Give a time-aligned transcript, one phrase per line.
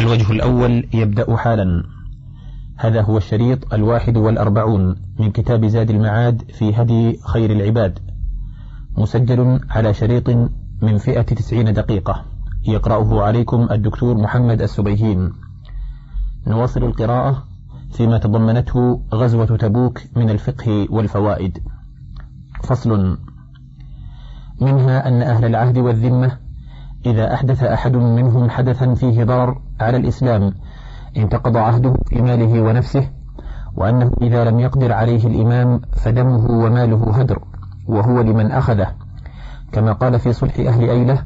[0.00, 1.84] الوجه الأول يبدأ حالا.
[2.76, 7.98] هذا هو الشريط الواحد والأربعون من كتاب زاد المعاد في هدي خير العباد.
[8.98, 10.30] مسجل على شريط
[10.82, 12.24] من فئة تسعين دقيقة.
[12.64, 15.32] يقرأه عليكم الدكتور محمد السبيهين.
[16.46, 17.44] نواصل القراءة
[17.92, 21.58] فيما تضمنته غزوة تبوك من الفقه والفوائد.
[22.62, 23.18] فصل.
[24.60, 26.38] منها أن أهل العهد والذمة
[27.06, 30.54] إذا أحدث أحد منهم حدثا فيه ضرر على الإسلام
[31.16, 33.08] انتقض عهده في ماله ونفسه
[33.76, 37.38] وأنه إذا لم يقدر عليه الإمام فدمه وماله هدر
[37.86, 38.86] وهو لمن أخذه.
[39.72, 41.22] كما قال في صلح أهل أيلة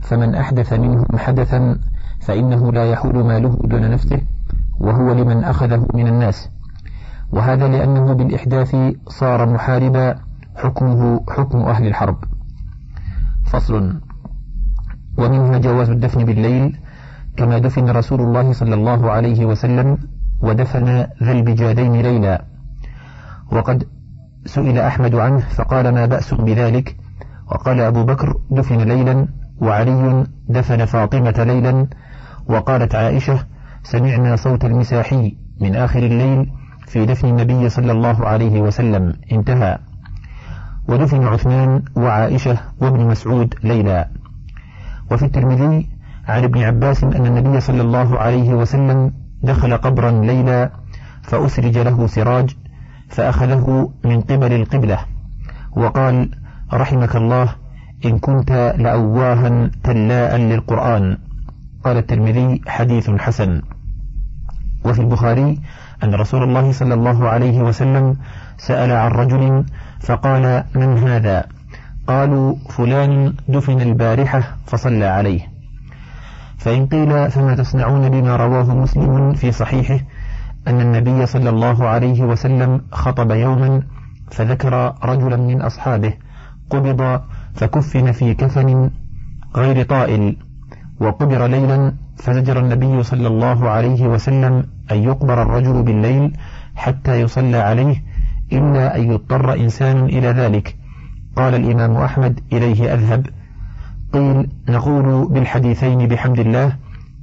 [0.00, 1.78] فمن أحدث منهم حدثا
[2.20, 4.20] فإنه لا يحول ماله دون نفسه
[4.80, 6.50] وهو لمن أخذه من الناس
[7.32, 8.76] وهذا لأنه بالإحداث
[9.08, 10.14] صار محاربا
[10.56, 12.16] حكمه حكم أهل الحرب.
[13.46, 14.00] فصل.
[15.18, 16.78] ومنها جواز الدفن بالليل
[17.36, 19.98] كما دفن رسول الله صلى الله عليه وسلم
[20.40, 22.44] ودفن ذا البجادين ليلا.
[23.52, 23.88] وقد
[24.46, 26.96] سئل أحمد عنه فقال ما بأس بذلك؟
[27.50, 31.86] وقال أبو بكر دفن ليلا وعلي دفن فاطمة ليلا.
[32.48, 33.38] وقالت عائشة
[33.82, 36.52] سمعنا صوت المساحي من آخر الليل
[36.86, 39.12] في دفن النبي صلى الله عليه وسلم.
[39.32, 39.78] انتهى.
[40.88, 44.08] ودفن عثمان وعائشة وابن مسعود ليلا.
[45.10, 45.95] وفي الترمذي
[46.28, 50.70] عن ابن عباس أن النبي صلى الله عليه وسلم دخل قبرا ليلا
[51.22, 52.56] فأسرج له سراج
[53.08, 54.98] فأخذه من قبل القبلة
[55.76, 56.30] وقال
[56.72, 57.48] رحمك الله
[58.04, 61.18] إن كنت لأواها تلاء للقرآن.
[61.84, 63.62] قال الترمذي حديث حسن.
[64.84, 65.60] وفي البخاري
[66.04, 68.16] أن رسول الله صلى الله عليه وسلم
[68.58, 69.64] سأل عن رجل
[70.00, 71.44] فقال من هذا؟
[72.06, 75.55] قالوا فلان دفن البارحة فصلى عليه.
[76.66, 80.00] فإن قيل فما تصنعون بما رواه مسلم في صحيحه
[80.68, 83.82] أن النبي صلى الله عليه وسلم خطب يوما
[84.30, 86.12] فذكر رجلا من أصحابه
[86.70, 87.20] قبض
[87.54, 88.90] فكفن في كفن
[89.56, 90.36] غير طائل
[91.00, 96.36] وقبر ليلا فزجر النبي صلى الله عليه وسلم أن يقبر الرجل بالليل
[96.74, 98.02] حتى يصلى عليه
[98.52, 100.76] إلا أن يضطر إنسان إلى ذلك.
[101.36, 103.26] قال الإمام أحمد إليه أذهب.
[104.12, 106.76] قيل نقول بالحديثين بحمد الله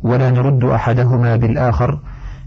[0.03, 1.99] ولا نرد أحدهما بالآخر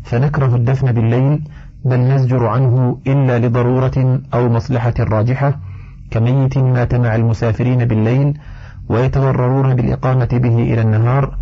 [0.04, 1.42] فنكره الدفن بالليل
[1.84, 5.58] بل نزجر عنه إلا لضرورة أو مصلحة راجحة
[6.10, 8.38] كميت مات مع المسافرين بالليل
[8.88, 11.38] ويتضررون بالإقامة به إلى النهار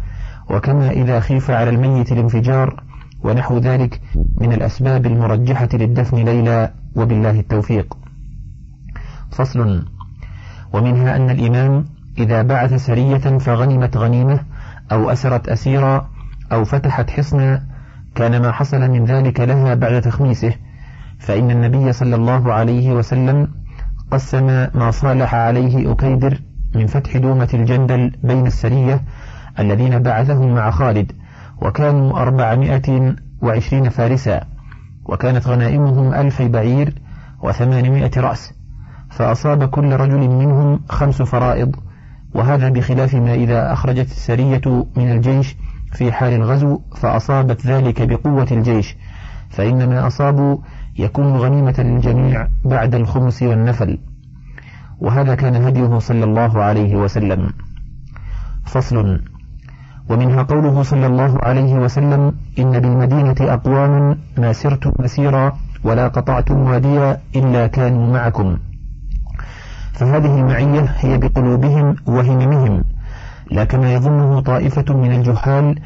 [0.50, 2.82] وكما إذا خيف على الميت الانفجار
[3.24, 4.00] ونحو ذلك
[4.40, 7.96] من الأسباب المرجحة للدفن ليلا وبالله التوفيق.
[9.30, 9.84] فصل.
[10.72, 11.84] ومنها أن الإمام
[12.18, 14.40] إذا بعث سرية فغنمت غنيمة
[14.92, 16.08] أو أسرت أسيرا
[16.52, 17.62] أو فتحت حصنا
[18.14, 20.52] كان ما حصل من ذلك لها بعد تخميسه.
[21.18, 23.48] فإن النبي صلى الله عليه وسلم
[24.10, 26.38] قسم ما صالح عليه أكيدر
[26.74, 29.00] من فتح دومة الجندل بين السرية
[29.58, 31.12] الذين بعثهم مع خالد
[31.62, 34.40] وكانوا أربعمائة وعشرين فارسا
[35.04, 36.94] وكانت غنائمهم ألف بعير
[37.42, 38.54] وثمانمائة رأس.
[39.10, 41.76] فأصاب كل رجل منهم خمس فرائض
[42.34, 45.56] وهذا بخلاف ما إذا أخرجت السرية من الجيش
[45.92, 48.96] في حال الغزو فأصابت ذلك بقوة الجيش
[49.50, 50.58] فإن ما أصابوا
[50.98, 53.98] يكون غنيمة للجميع بعد الخمس والنفل.
[55.00, 57.50] وهذا كان هديه صلى الله عليه وسلم.
[58.64, 59.20] فصل.
[60.08, 65.52] ومنها قوله صلى الله عليه وسلم إن بالمدينة أقوام ما سرتم مسيرا
[65.84, 68.58] ولا قطعتم واديا إلا كانوا معكم.
[69.94, 72.84] فهذه المعية هي بقلوبهم وهممهم.
[73.50, 75.78] لا كما يظنه طائفة من الجهال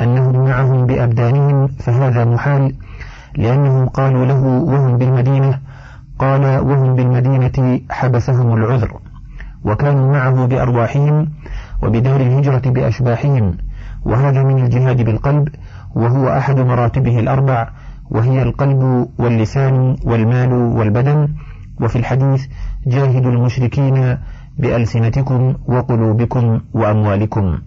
[0.00, 2.74] أنهم معهم بأبدانهم فهذا محال
[3.36, 5.58] لأنهم قالوا له وهم بالمدينة
[6.18, 8.98] قال وهم بالمدينة حبسهم العذر.
[9.64, 11.28] وكانوا معه بأرواحهم
[11.82, 13.56] وبدار الهجرة بأشباحهم.
[14.04, 15.48] وهذا من الجهاد بالقلب
[15.94, 17.68] وهو أحد مراتبه الأربع
[18.10, 21.28] وهي القلب واللسان والمال والبدن.
[21.80, 22.46] وفي الحديث
[22.86, 24.18] جاهدوا المشركين
[24.58, 27.58] بألسنتكم وقلوبكم وأموالكم.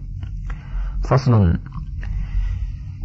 [1.02, 1.58] فصل.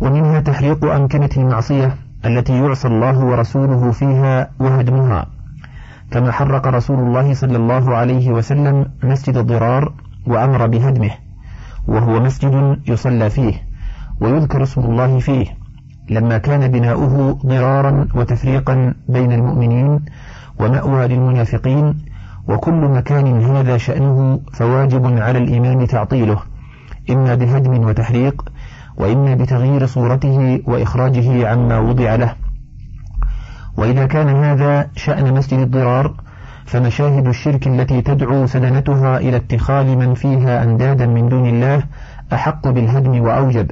[0.01, 1.95] ومنها تحريق أمكنة المعصية
[2.25, 5.27] التي يعصى الله ورسوله فيها وهدمها.
[6.11, 9.93] كما حرق رسول الله صلى الله عليه وسلم مسجد الضرار
[10.27, 11.11] وأمر بهدمه
[11.87, 13.53] وهو مسجد يصلى فيه
[14.21, 15.45] ويذكر اسم الله فيه
[16.09, 19.99] لما كان بناؤه ضرارا وتفريقا بين المؤمنين
[20.63, 22.05] ومأوى للمنافقين
[22.47, 26.39] وكل مكان هذا شأنه فواجب على الإمام تعطيله.
[27.09, 28.45] إما بهدم وتحريق
[28.97, 32.35] وإما بتغيير صورته وإخراجه عما وضع له.
[33.77, 36.13] وإذا كان هذا شأن مسجد الضرار
[36.65, 41.83] فمشاهد الشرك التي تدعو سدنتها إلى اتخاذ من فيها أندادا من دون الله
[42.33, 43.71] أحق بالهدم وأوجب.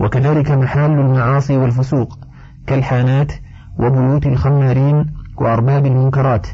[0.00, 2.18] وكذلك محال المعاصي والفسوق
[2.66, 3.32] كالحانات
[3.78, 6.46] وبيوت الخمارين وأرباب المنكرات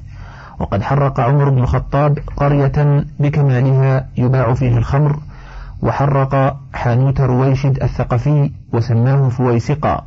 [0.58, 5.18] وقد حرق عمر بن الخطاب قرية بكمالها يباع فيها الخمر
[5.82, 10.04] وحرق حانوت رويشد الثقفي وسماه فويسقا.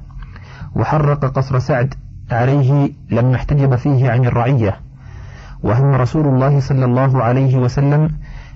[0.75, 1.93] وحرق قصر سعد
[2.31, 4.75] عليه لما احتجب فيه عن الرعية.
[5.63, 8.09] وهم رسول الله صلى الله عليه وسلم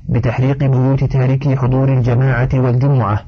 [0.09, 3.19] بتحريق بيوت تاركي حضور الجماعة والجمعة.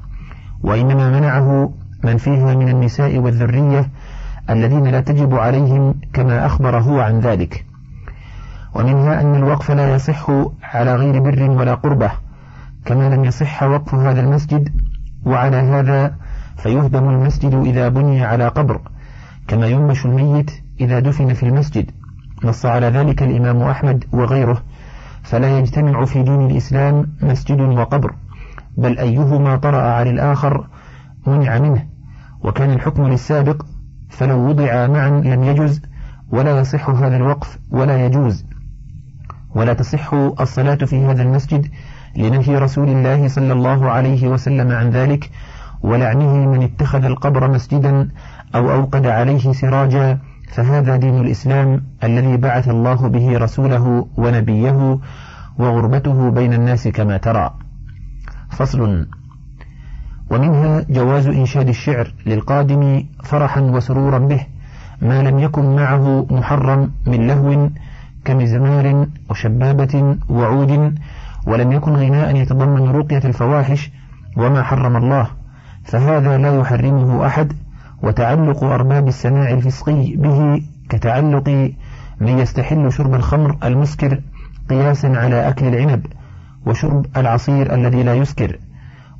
[0.62, 1.72] وإنما منعه
[2.04, 3.90] من فيها من النساء والذرية
[4.50, 7.64] الذين لا تجب عليهم كما أخبر هو عن ذلك.
[8.74, 10.30] ومنها أن الوقف لا يصح
[10.62, 12.10] على غير بر ولا قربة
[12.84, 14.68] كما لم يصح وقف هذا المسجد
[15.24, 16.14] وعلى هذا
[16.56, 18.80] فيهدم المسجد إذا بني على قبر
[19.48, 20.50] كما ينبش الميت
[20.80, 21.90] إذا دفن في المسجد.
[22.44, 24.62] نص على ذلك الإمام أحمد وغيره
[25.22, 28.14] فلا يجتمع في دين الإسلام مسجد وقبر
[28.76, 30.66] بل أيهما طرأ على الآخر
[31.26, 31.86] منع منه.
[32.44, 33.66] وكان الحكم للسابق
[34.12, 35.82] فلو وضع معا لم يجز
[36.30, 38.44] ولا يصح هذا الوقف ولا يجوز.
[39.54, 41.70] ولا تصح الصلاة في هذا المسجد
[42.16, 45.30] لنهي رسول الله صلى الله عليه وسلم عن ذلك
[45.82, 48.08] ولعنه من اتخذ القبر مسجدا
[48.54, 50.18] أو أوقد عليه سراجا.
[50.52, 54.98] فهذا دين الإسلام الذي بعث الله به رسوله ونبيه
[55.58, 57.54] وغربته بين الناس كما ترى.
[58.50, 59.06] فصل.
[60.32, 64.46] ومنها جواز إنشاد الشعر للقادم فرحا وسرورا به
[65.02, 67.68] ما لم يكن معه محرم من لهو
[68.24, 70.98] كمزمار وشبابة وعود
[71.46, 73.90] ولم يكن غناء يتضمن رقية الفواحش
[74.36, 75.26] وما حرم الله
[75.84, 77.52] فهذا لا يحرمه أحد
[78.02, 81.48] وتعلق أرباب السماع الفسقي به كتعلق
[82.20, 84.20] من يستحل شرب الخمر المسكر
[84.70, 86.06] قياسا على أكل العنب
[86.66, 88.58] وشرب العصير الذي لا يسكر.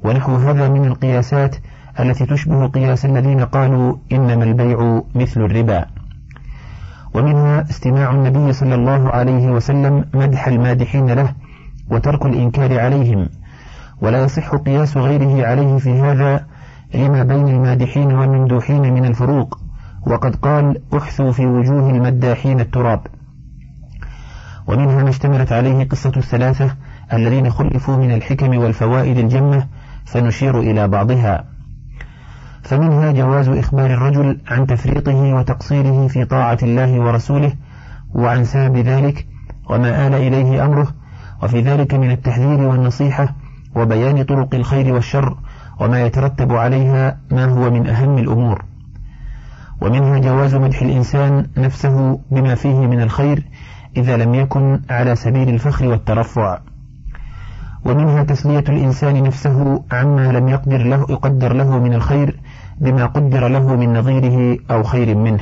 [0.05, 1.57] ونحو هذا من القياسات
[2.01, 5.87] التي تشبه قياس الذين قالوا إنما البيع مثل الربا.
[7.15, 11.35] ومنها استماع النبي صلى الله عليه وسلم مدح المادحين له
[11.91, 13.29] وترك الإنكار عليهم.
[14.01, 16.47] ولا يصح قياس غيره عليه في هذا
[16.95, 19.59] لما بين المادحين والممدوحين من الفروق.
[20.07, 23.07] وقد قال أحثوا في وجوه المداحين التراب
[24.67, 26.75] ومنها ما اشتملت عليه قصة الثلاثة
[27.13, 29.67] الذين خلفوا من الحكم والفوائد الجمة
[30.07, 31.45] فنشير إلى بعضها.
[32.63, 37.53] فمنها جواز إخبار الرجل عن تفريطه وتقصيره في طاعة الله ورسوله
[38.15, 39.27] وعن سبب ذلك
[39.71, 40.89] وما آل إليه أمره
[41.43, 43.35] وفي ذلك من التحذير والنصيحة
[43.75, 45.37] وبيان طرق الخير والشر
[45.81, 48.65] وما يترتب عليها ما هو من أهم الأمور.
[49.81, 53.43] ومنها جواز مدح الإنسان نفسه بما فيه من الخير
[53.97, 56.59] إذا لم يكن على سبيل الفخر والترفع.
[57.85, 62.41] ومنها تسلية الإنسان نفسه عما لم يقدر له يقدر له من الخير
[62.81, 65.41] بما قدر له من نظيره أو خير منه.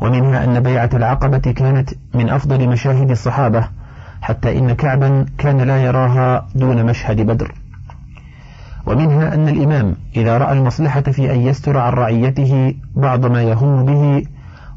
[0.00, 3.68] ومنها أن بيعة العقبة كانت من أفضل مشاهد الصحابة
[4.20, 7.54] حتى إن كعبا كان لا يراها دون مشهد بدر.
[8.86, 14.22] ومنها أن الإمام إذا رأى المصلحة في أن يستر عن رعيته بعض ما يهم به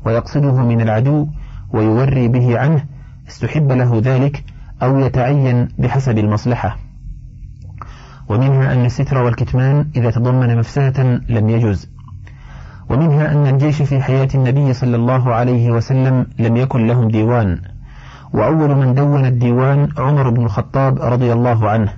[0.06, 1.28] ويقصده من العدو
[1.74, 2.86] ويوري به عنه
[3.30, 4.44] استحب له ذلك
[4.84, 6.78] أو يتعين بحسب المصلحة.
[8.30, 11.90] ومنها أن الستر والكتمان إذا تضمن مفسدة لم يجز
[12.90, 17.62] ومنها أن الجيش في حياة النبي صلى الله عليه وسلم لم يكن لهم ديوان.
[18.34, 21.94] وأول من دون الديوان عمر بن الخطاب رضي الله عنه.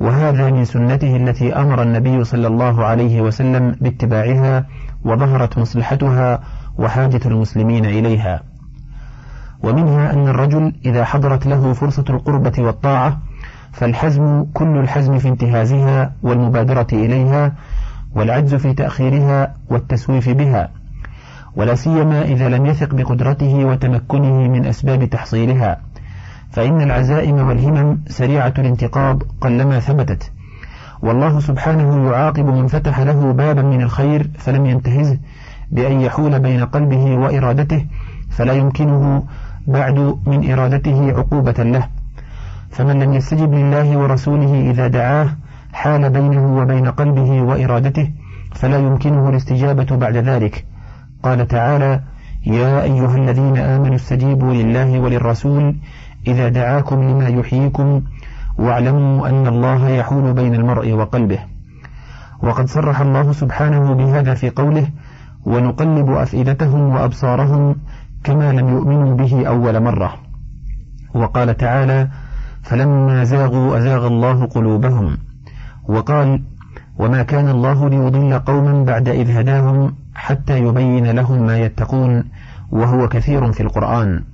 [0.00, 4.66] وهذا من سنته التي أمر النبي صلى الله عليه وسلم باتباعها
[5.04, 6.40] وظهرت مصلحتها
[6.78, 8.49] وحاجة المسلمين إليها.
[9.62, 13.18] ومنها أن الرجل إذا حضرت له فرصة القربة والطاعة
[13.72, 17.52] فالحزم كل الحزم في انتهازها والمبادرة إليها
[18.14, 20.68] والعجز في تأخيرها والتسويف بها
[21.56, 25.80] ولا سيما إذا لم يثق بقدرته وتمكنه من أسباب تحصيلها
[26.50, 30.32] فإن العزائم والهمم سريعة الانتقاض قلما ثبتت.
[31.02, 35.18] والله سبحانه يعاقب من فتح له بابا من الخير فلم ينتهزه
[35.70, 37.86] بأن يحول بين قلبه وإرادته
[38.30, 39.22] فلا يمكنه
[39.66, 41.88] بعد من إرادته عقوبة له.
[42.70, 45.28] فمن لم يستجب لله ورسوله إذا دعاه
[45.72, 48.10] حال بينه وبين قلبه وإرادته
[48.54, 50.64] فلا يمكنه الاستجابة بعد ذلك.
[51.22, 52.00] قال تعالى
[52.46, 55.76] يا أيها الذين آمنوا استجيبوا لله وللرسول
[56.26, 58.02] إذا دعاكم لما يحييكم
[58.58, 61.38] واعلموا أن الله يحول بين المرء وقلبه.
[62.42, 64.86] وقد صرح الله سبحانه بهذا في قوله
[65.44, 67.76] ونقلب أفئدتهم وأبصارهم
[68.24, 70.14] كما لم يؤمنوا به أول مرة.
[71.14, 72.08] وقال تعالى
[72.62, 75.18] فلما زاغوا أزاغ الله قلوبهم.
[75.88, 76.42] وقال
[76.98, 82.24] وما كان الله ليضل قوما بعد إذ هداهم حتى يبين لهم ما يتقون
[82.70, 84.24] وهو كثير في القرآن.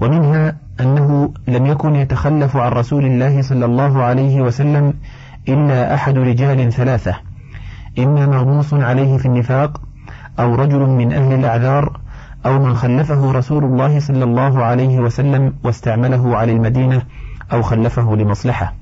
[0.00, 4.94] ومنها أنه لم يكن يتخلف عن رسول الله صلى الله عليه وسلم
[5.48, 7.14] إلا أحد رجال ثلاثة
[7.98, 9.80] إما مغموس عليه في النفاق
[10.38, 12.00] أو رجل من أهل الأعذار
[12.46, 17.02] أو من خلفه رسول الله صلى الله عليه وسلم واستعمله على المدينة
[17.52, 18.74] أو خلفه لمصلحة.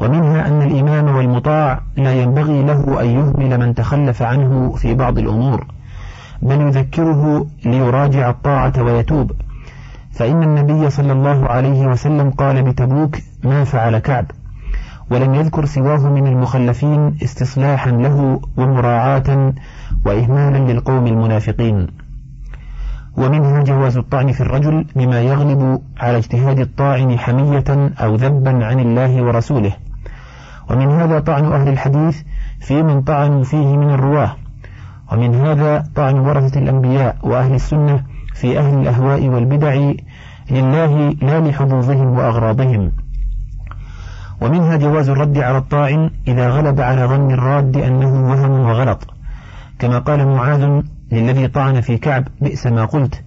[0.00, 5.66] ومنها أن الإمام والمطاع لا ينبغي له أن يهمل من تخلف عنه في بعض الأمور
[6.42, 9.32] بل يذكره ليراجع الطاعة ويتوب.
[10.12, 14.26] فإن النبي صلى الله عليه وسلم قال بتبوك ما فعل كعب؟
[15.10, 19.52] ولم يذكر سواه من المخلفين استصلاحا له ومراعاة
[20.06, 22.03] وإهمالا للقوم المنافقين.
[23.16, 29.22] ومنها جواز الطعن في الرجل بما يغلب على اجتهاد الطاعن حمية أو ذبا عن الله
[29.22, 29.72] ورسوله.
[30.70, 32.22] ومن هذا طعن أهل الحديث
[32.60, 34.36] في من طعنوا فيه من الرواة.
[35.12, 38.02] ومن هذا طعن ورثة الأنبياء وأهل السنة
[38.34, 39.92] في أهل الأهواء والبدع
[40.50, 42.92] لله لا لحظوظهم وأغراضهم.
[44.40, 49.06] ومنها جواز الرد على الطاعن إذا غلب على ظن الراد أنه وهم وغلط.
[49.78, 50.82] كما قال معاذ
[51.14, 53.22] للذي طعن في كعب بئس ما قلت.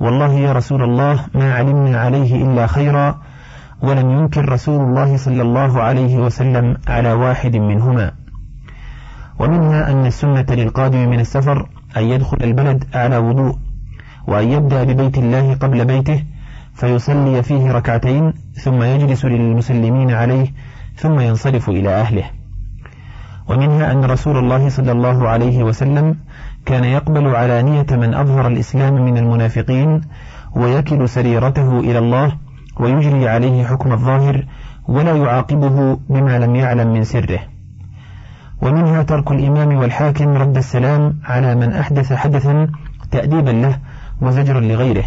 [0.00, 3.20] والله يا رسول الله ما علمنا عليه إلا خيرا
[3.82, 8.12] ولم ينكر رسول الله صلى الله عليه وسلم على واحد منهما.
[9.38, 13.56] ومنها أن السنة للقادم من السفر أن يدخل البلد على وضوء
[14.26, 16.24] وأن يبدأ ببيت الله قبل بيته
[16.74, 20.46] فيصلي فيه ركعتين ثم يجلس للمسلمين عليه
[20.96, 22.24] ثم ينصرف إلى أهله.
[23.48, 26.16] ومنها أن رسول الله صلى الله عليه وسلم
[26.66, 30.00] كان يقبل علانية من أظهر الإسلام من المنافقين
[30.56, 32.32] ويكل سريرته إلى الله
[32.80, 34.44] ويجري عليه حكم الظاهر
[34.88, 37.40] ولا يعاقبه بما لم يعلم من سره.
[38.62, 42.68] ومنها ترك الإمام والحاكم رد السلام على من أحدث حدثا
[43.10, 43.78] تأديبا له
[44.20, 45.04] وزجرا لغيره.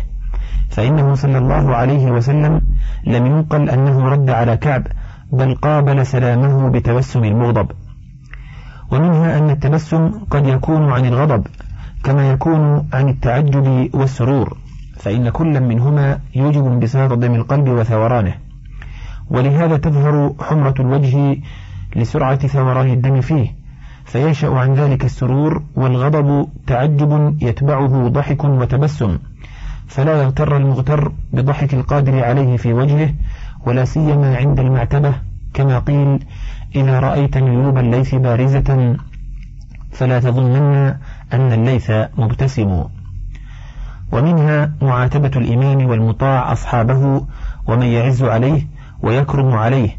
[0.70, 2.62] فإنه صلى الله عليه وسلم
[3.08, 4.88] لم ينقل أنه رد على كعب
[5.32, 7.72] بل قابل سلامه بتبسم المغضب.
[8.92, 11.48] ومنها أن التبسم قد يكون عن الغضب
[12.04, 14.58] كما يكون عن التعجب والسرور
[14.98, 18.34] فإن كل منهما يوجب انبساط دم القلب وثورانه.
[19.30, 21.38] ولهذا تظهر حمرة الوجه
[21.96, 23.56] لسرعة ثوران الدم فيه
[24.06, 29.18] فينشأ عن ذلك السرور والغضب تعجب يتبعه ضحك وتبسم
[29.88, 33.14] فلا يغتر المغتر بضحك القادر عليه في وجهه
[33.66, 35.14] ولا سيما عند المعتبة
[35.54, 36.20] كما قيل
[36.76, 38.96] إذا رأيت نيوب الليث بارزة
[39.92, 40.96] فلا تظنن
[41.34, 42.84] أن الليث مبتسم.
[44.12, 47.26] ومنها معاتبة الإمام والمطاع أصحابه
[47.68, 48.68] ومن يعز عليه
[49.02, 49.90] ويكرم عليه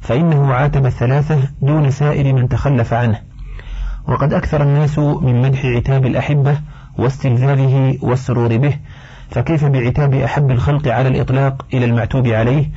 [0.00, 3.20] فإنه عاتب الثلاثة دون سائر من تخلف عنه.
[4.08, 6.58] وقد أكثر الناس من مدح عتاب الأحبة
[6.98, 8.76] واستلذاذه والسرور به
[9.30, 12.70] فكيف بعتاب أحب الخلق على الإطلاق إلى المعتوب عليه؟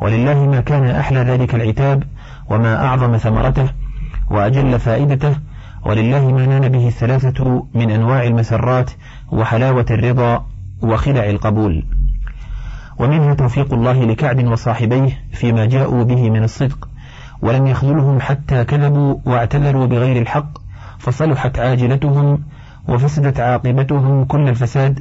[0.00, 2.02] ولله ما كان أحلى ذلك العتاب
[2.50, 3.68] وما أعظم ثمرته
[4.30, 5.36] وأجل فائدته
[5.86, 8.90] ولله ما نال به الثلاثة من أنواع المسرات
[9.32, 10.46] وحلاوة الرضا
[10.82, 11.84] وخلع القبول.
[12.98, 16.88] ومنها توفيق الله لكعب وصاحبيه فيما جاءوا به من الصدق
[17.42, 20.58] ولم يخذلهم حتى كذبوا واعتذروا بغير الحق
[20.98, 22.42] فصلحت عاجلتهم
[22.88, 25.00] وفسدت عاقبتهم كل الفساد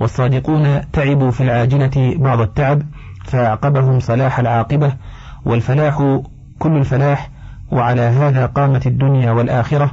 [0.00, 2.82] والصادقون تعبوا في العاجلة بعض التعب
[3.24, 4.92] فأعقبهم صلاح العاقبة
[5.44, 6.20] والفلاح
[6.60, 7.30] كل الفلاح
[7.72, 9.90] وعلى هذا قامت الدنيا والآخرة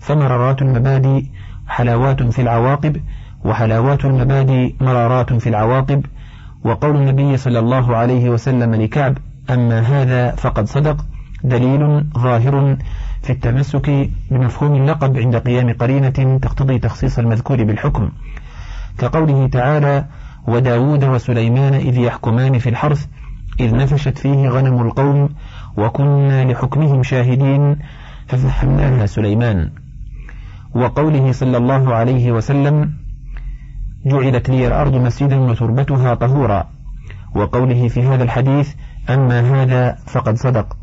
[0.00, 1.24] فمرارات المبادئ
[1.68, 2.96] حلاوات في العواقب
[3.44, 6.06] وحلاوات المبادئ مرارات في العواقب.
[6.64, 9.18] وقول النبي صلى الله عليه وسلم لكعب
[9.50, 11.04] أما هذا فقد صدق
[11.44, 12.76] دليل ظاهر
[13.22, 18.10] في التمسك بمفهوم اللقب عند قيام قرينة تقتضي تخصيص المذكور بالحكم.
[18.98, 20.04] كقوله تعالى
[20.48, 23.06] وداود وسليمان إذ يحكمان في الحرث
[23.60, 25.28] إذ نفشت فيه غنم القوم
[25.76, 27.76] وكنا لحكمهم شاهدين.
[28.26, 29.70] ففهمناها سليمان.
[30.74, 32.92] وقوله صلى الله عليه وسلم
[34.06, 36.68] جعلت لي الأرض مسجدا وتربتها طهورا.
[37.34, 38.74] وقوله في هذا الحديث
[39.10, 40.76] أما هذا فقد صدق.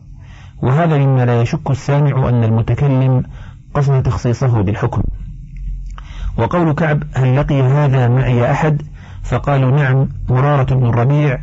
[0.61, 3.23] وهذا مما لا يشك السامع أن المتكلم
[3.73, 5.01] قصد تخصيصه بالحكم.
[6.37, 8.81] وقول كعب هل لقي هذا معي أحد؟
[9.23, 11.39] فقالوا نعم مرارة بن الربيع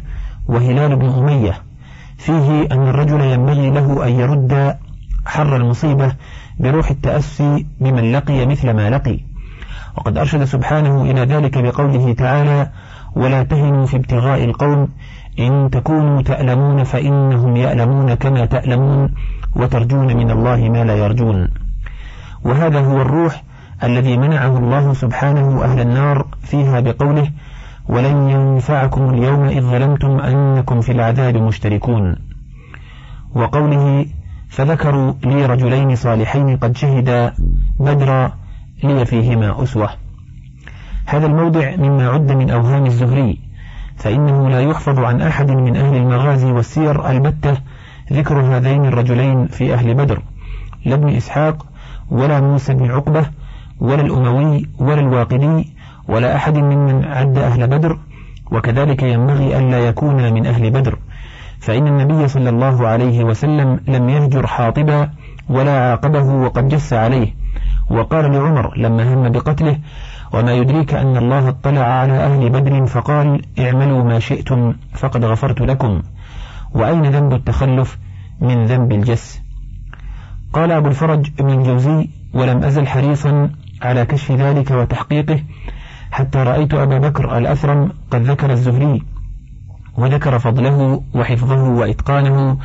[0.47, 1.70] وهلال بن أمية.
[2.21, 4.77] فيه أن الرجل ينبغي له أن يرد
[5.27, 6.13] حر المصيبة
[6.59, 9.19] بروح التأسي بمن لقي مثل ما لقي.
[9.97, 12.71] وقد أرشد سبحانه إلى ذلك بقوله تعالى
[13.17, 14.89] ولا تهنوا في ابتغاء القوم
[15.39, 19.15] إن تكونوا تألمون فإنهم يألمون كما تألمون
[19.57, 21.49] وترجون من الله ما لا يرجون.
[22.45, 23.43] وهذا هو الروح
[23.85, 27.31] الذي منعه الله سبحانه أهل النار فيها بقوله
[27.91, 32.17] ولن ينفعكم اليوم إذ ظلمتم أنكم في العذاب مشتركون.
[33.35, 34.07] وقوله
[34.49, 37.35] فذكروا لي رجلين صالحين قد شهدا
[37.81, 38.33] بدرا
[38.85, 39.91] لي فيهما أسوة.
[41.07, 43.39] هذا الموضع مما عد من أوهام الزهري
[43.97, 47.57] فإنه لا يحفظ عن أحد من أهل المغازي والسير البتة
[48.13, 50.23] ذكر هذين الرجلين في أهل بدر
[50.85, 51.67] لا ابن إسحاق
[52.11, 53.27] ولا موسى بن عقبة
[53.81, 55.73] ولا الأموي ولا الواقدي
[56.11, 57.99] ولا أحد ممن عد أهل بدر
[58.51, 60.99] وكذلك ينبغي ألا يكون من أهل بدر.
[61.61, 65.11] فإن النبي صلى الله عليه وسلم لم يهجر حاطبا
[65.49, 67.35] ولا عاقبه وقد جس عليه.
[67.91, 69.79] وقال لعمر لما هم بقتله
[70.33, 76.03] وما يدريك أن الله اطلع على أهل بدر فقال اعملوا ما شئتم فقد غفرت لكم.
[76.75, 77.99] وأين ذنب التخلف؟
[78.41, 79.41] من ذنب الجس.
[80.53, 83.51] قال أبو الفرج ابن الجوزي ولم أزل حريصا
[83.83, 85.41] على كشف ذلك وتحقيقه
[86.11, 89.03] حتى رأيت أبا بكر الأثرم قد ذكر الزهري
[89.97, 92.59] وذكر فضله وحفظه وإتقانه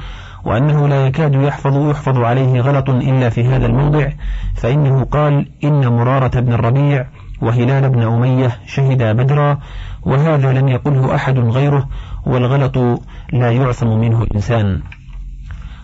[0.46, 4.10] وأنه لا يكاد يحفظ يحفظ عليه غلط إلا في هذا الموضع
[4.56, 7.06] فإنه قال إن مرارة بن الربيع
[7.42, 9.58] وهلال بن أمية شهدا بدرا
[10.04, 11.90] وهذا لم يقله أحد غيره
[12.26, 12.78] والغلط
[13.34, 14.82] لا يعصم منه الإنسان.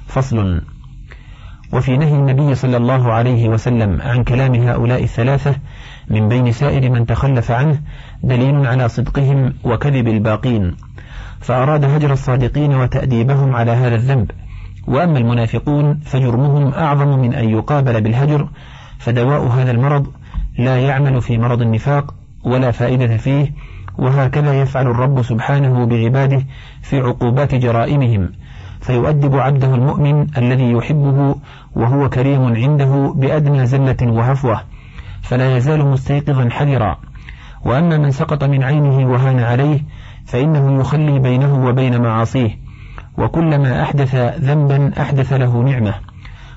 [0.08, 0.62] فصل.
[1.74, 5.56] وفي نهي النبي صلى الله عليه وسلم عن كلام هؤلاء الثلاثة
[6.10, 7.80] من بين سائر من تخلف عنه
[8.24, 10.76] دليل على صدقهم وكذب الباقين.
[11.40, 14.32] فأراد هجر الصادقين وتأديبهم على هذا الذنب.
[14.88, 18.48] وأما المنافقون فجرمهم أعظم من أن يقابل بالهجر
[19.00, 20.08] فدواء هذا المرض
[20.58, 22.14] لا يعمل في مرض النفاق
[22.44, 23.54] ولا فائدة فيه
[23.98, 26.44] وهكذا يفعل الرب سبحانه بعباده
[26.82, 28.30] في عقوبات جرائمهم.
[28.82, 31.36] فيؤدب عبده المؤمن الذي يحبه
[31.76, 34.62] وهو كريم عنده بأدنى زلة وهفوة
[35.22, 36.98] فلا يزال مستيقظا حذرا.
[37.66, 39.80] وأما من سقط من عينه وهان عليه
[40.26, 42.58] فإنه يخلي بينه وبين معاصيه
[43.18, 45.94] وكلما أحدث ذنبا أحدث له نعمة.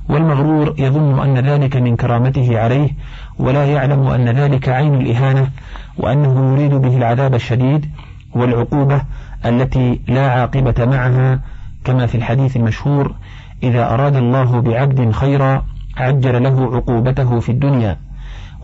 [0.08, 2.90] والمغرور يظن أن ذلك من كرامته عليه
[3.38, 5.50] ولا يعلم أن ذلك عين الإهانة
[5.98, 7.90] وأنه يريد به العذاب الشديد
[8.34, 9.02] والعقوبة
[9.46, 11.40] التي لا عاقبة معها
[11.84, 13.14] كما في الحديث المشهور
[13.62, 15.64] إذا أراد الله بعبد خيرا
[15.96, 17.96] عجل له عقوبته في الدنيا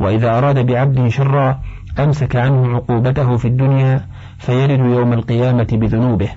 [0.00, 1.60] وإذا أراد بعبد شرا
[1.98, 4.06] أمسك عنه عقوبته في الدنيا
[4.38, 6.28] فيرد يوم القيامة بذنوبه.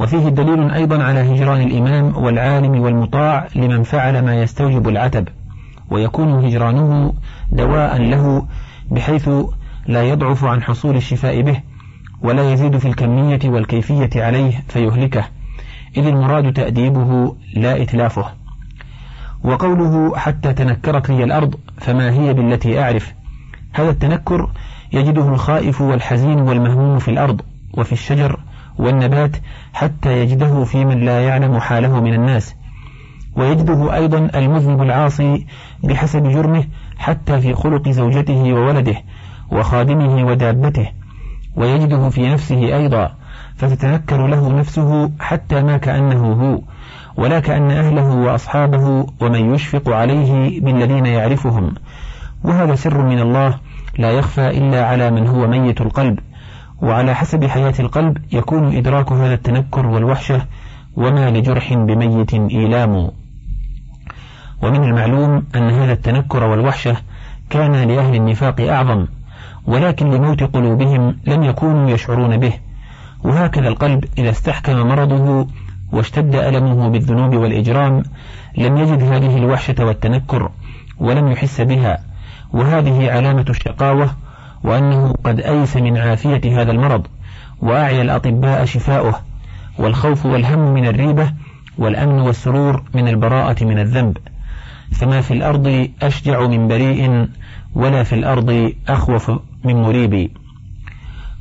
[0.00, 5.28] وفيه دليل أيضا على هجران الإمام والعالم والمطاع لمن فعل ما يستوجب العتب
[5.90, 7.12] ويكون هجرانه
[7.52, 8.46] دواء له
[8.90, 9.30] بحيث
[9.86, 11.60] لا يضعف عن حصول الشفاء به.
[12.22, 15.24] ولا يزيد في الكمية والكيفية عليه فيهلكه.
[15.96, 18.26] إذ المراد تأديبه لا إتلافه.
[19.44, 23.14] وقوله حتى تنكرت لي الأرض فما هي بالتي أعرف؟
[23.72, 24.50] هذا التنكر
[24.92, 27.40] يجده الخائف والحزين والمهموم في الأرض
[27.74, 28.40] وفي الشجر
[28.78, 29.36] والنبات
[29.72, 32.54] حتى يجده في من لا يعلم حاله من الناس.
[33.36, 35.46] ويجده أيضا المذنب العاصي
[35.82, 36.64] بحسب جرمه
[36.98, 38.96] حتى في خلق زوجته وولده
[39.50, 41.01] وخادمه ودابته.
[41.56, 43.12] ويجده في نفسه أيضا
[43.56, 46.60] فتتنكر له نفسه حتى ما كأنه هو
[47.16, 51.74] ولا كأن أهله وأصحابه ومن يشفق عليه بالذين يعرفهم.
[52.44, 53.58] وهذا سر من الله
[53.98, 56.18] لا يخفى إلا على من هو ميت القلب
[56.82, 60.42] وعلى حسب حياة القلب يكون إدراك هذا التنكر والوحشة
[60.96, 63.10] وما لجرح بميت إيلام.
[64.62, 66.96] ومن المعلوم أن هذا التنكر والوحشة
[67.50, 69.06] كان لأهل النفاق أعظم
[69.66, 72.52] ولكن لموت قلوبهم لم يكونوا يشعرون به.
[73.24, 75.46] وهكذا القلب إذا استحكم مرضه
[75.92, 78.02] واشتد ألمه بالذنوب والإجرام
[78.56, 80.50] لم يجد هذه الوحشة والتنكر
[80.98, 81.98] ولم يحس بها.
[82.52, 84.10] وهذه علامة الشقاوة
[84.64, 87.06] وأنه قد أيس من عافية هذا المرض
[87.62, 89.20] وأعيا الأطباء شفاؤه
[89.78, 91.32] والخوف والهم من الريبة
[91.78, 94.16] والأمن والسرور من البراءة من الذنب.
[94.92, 97.28] فما في الأرض أشجع من بريء
[97.74, 99.32] ولا في الأرض أخوف
[99.64, 100.30] من مريب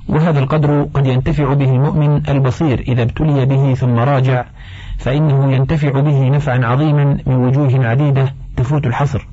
[0.10, 4.46] وهذا القدر قد ينتفع به المؤمن البصير إذا ابتلي به ثم راجع
[4.98, 9.28] فإنه ينتفع به نفعا عظيما من وجوه عديدة تفوت الحصر.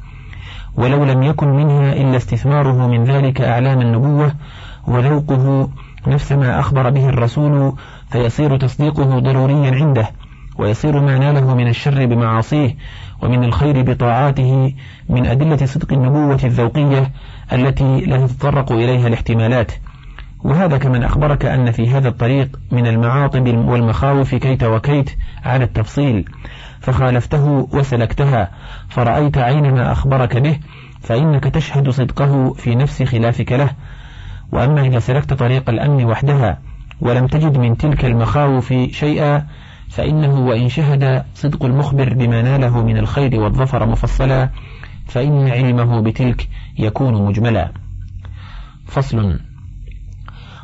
[0.76, 4.32] ولو لم يكن منها إلا استثماره من ذلك أعلام النبوة
[4.86, 5.68] وذوقه
[6.06, 7.72] نفس ما أخبر به الرسول
[8.10, 10.10] فيصير تصديقه ضروريا عنده
[10.58, 12.76] ويصير ما ناله من الشر بمعاصيه
[13.22, 14.74] ومن الخير بطاعاته
[15.08, 17.12] من أدلة صدق النبوة الذوقية
[17.52, 19.72] التي لا تتطرق إليها الاحتمالات.
[20.44, 25.10] وهذا كمن أخبرك أن في هذا الطريق من المعاطب والمخاوف كيت وكيت
[25.44, 26.24] على التفصيل.
[26.80, 28.50] فخالفته وسلكتها.
[28.88, 30.58] فرأيت عين ما أخبرك به
[31.00, 33.70] فإنك تشهد صدقه في نفس خلافك له.
[34.52, 36.58] وأما إذا سلكت طريق الأمن وحدها
[37.00, 39.46] ولم تجد من تلك المخاوف شيئا
[39.88, 44.48] فإنه وإن شهد صدق المخبر بما ناله من الخير والظفر مفصلا
[45.06, 47.72] فإن علمه بتلك يكون مجملا.
[48.86, 49.40] فصل.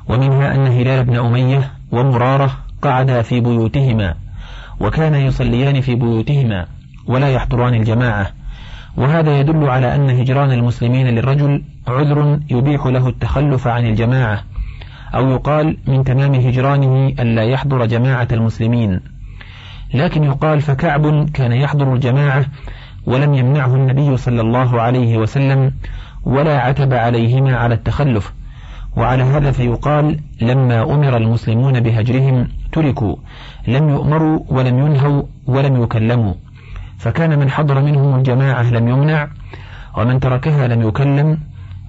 [0.09, 4.15] ومنها أن هلال بن أمية ومرارة قعدا في بيوتهما
[4.81, 6.67] وكان يصليان في بيوتهما
[7.07, 8.31] ولا يحضران الجماعة.
[8.97, 14.45] وهذا يدل على أن هجران المسلمين للرجل عذر يبيح له التخلف عن الجماعة
[15.15, 19.01] أو يقال من تمام هجرانه ألا يحضر جماعة المسلمين.
[19.95, 22.45] لكن يقال فكعب كان يحضر الجماعة
[23.07, 25.73] ولم يمنعه النبي صلى الله عليه وسلم
[26.25, 28.33] ولا عتب عليهما على التخلف.
[28.97, 33.17] وعلى هذا فيقال لما أمر المسلمون بهجرهم تركوا
[33.69, 36.35] لم يؤمروا ولم ينهوا ولم يكلموا.
[36.99, 39.29] فكان من حضر منهم الجماعة لم يمنع
[39.99, 41.39] ومن تركها لم يكلم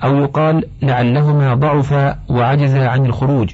[0.04, 3.54] أو يقال لعلهما ضعفا وعجزا عن الخروج.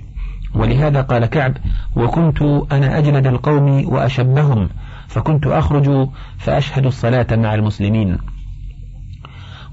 [0.56, 1.54] ولهذا قال كعب
[1.95, 4.69] وكنت أنا أجلد القوم وأشبهم.
[5.12, 8.17] فكنت أخرج فأشهد الصلاة مع المسلمين.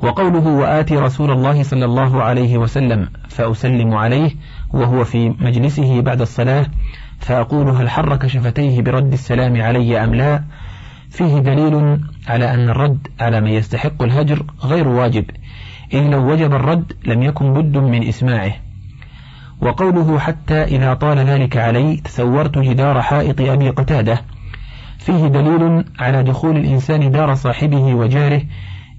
[0.03, 4.31] وقوله وآتي رسول الله صلى الله عليه وسلم فأسلم عليه
[4.73, 6.67] وهو في مجلسه بعد الصلاة
[7.19, 10.45] فأقول هل حرك شفتيه برد السلام علي أم لا؟
[11.11, 15.25] فيه دليل على أن الرد على من يستحق الهجر غير واجب
[15.95, 18.53] إن لو وجب الرد لم يكن بد من إسماعه.
[19.61, 24.23] وقوله حتى إذا طال ذلك علي تسورت جدار حائط أبي قتادة
[24.99, 28.43] فيه دليل على دخول الإنسان دار صاحبه وجاره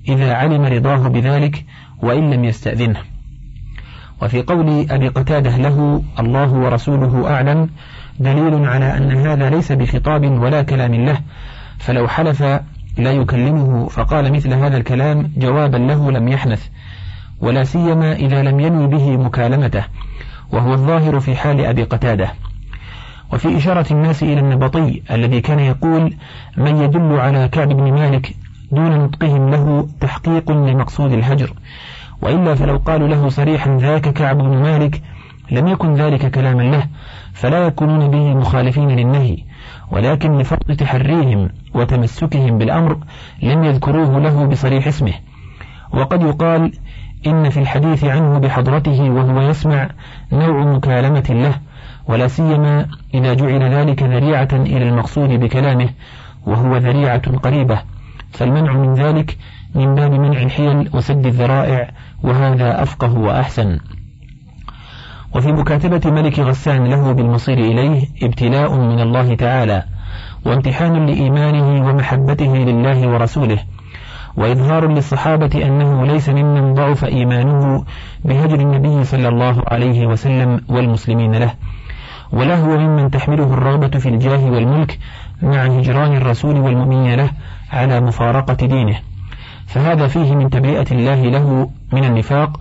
[0.08, 1.66] إذا علم رضاه بذلك
[2.02, 3.00] وإن لم يستأذنه.
[4.22, 7.70] وفي قول أبي قتادة له الله ورسوله أعلم
[8.20, 11.18] دليل على أن هذا ليس بخطاب ولا كلام له
[11.78, 12.42] فلو حلف
[12.98, 16.68] لا يكلمه فقال مثل هذا الكلام جوابا له لم يحنث
[17.42, 19.84] ولا سيما إذا لم ينوي به مكالمته
[20.52, 22.34] وهو الظاهر في حال أبي قتادة.
[23.34, 26.14] وفي إشارة الناس إلى النبطي الذي كان يقول
[26.58, 28.36] من يدل على كعب بن مالك
[28.72, 31.54] دون نطقهم له تحقيق لمقصود الهجر.
[32.22, 35.02] وإلا فلو قالوا له صريحا ذاك كعب بن مالك
[35.52, 36.88] لم يكن ذلك كلاما له
[37.34, 39.38] فلا يكونون به مخالفين للنهي.
[39.92, 42.98] ولكن لفرط تحريهم وتمسكهم بالأمر
[43.44, 45.14] لم يذكروه له بصريح اسمه.
[45.94, 46.72] وقد يقال
[47.28, 49.90] إن في الحديث عنه بحضرته وهو يسمع
[50.32, 51.69] نوع مكالمة له.
[52.10, 55.90] ولا سيما إذا جعل ذلك ذريعة إلى المقصود بكلامه
[56.46, 57.82] وهو ذريعة قريبة.
[58.32, 59.38] فالمنع من ذلك
[59.76, 61.92] من باب منع الحيل وسد الذرائع
[62.24, 63.80] وهذا أفقه وأحسن.
[65.36, 69.84] وفي مكاتبة ملك غسان له بالمصير إليه ابتلاء من الله تعالى
[70.46, 73.60] وامتحان لإيمانه ومحبته لله ورسوله
[74.38, 77.86] وإظهار للصحابة أنه ليس ممن ضعف إيمانه
[78.26, 81.54] بهجر النبي صلى الله عليه وسلم والمسلمين له.
[82.32, 85.00] ولا هو ممن تحمله الرغبة في الجاه والملك
[85.42, 87.30] مع هجران الرسول والمؤمنين له
[87.72, 89.00] على مفارقة دينه.
[89.68, 92.60] فهذا فيه من تبرئة الله له من النفاق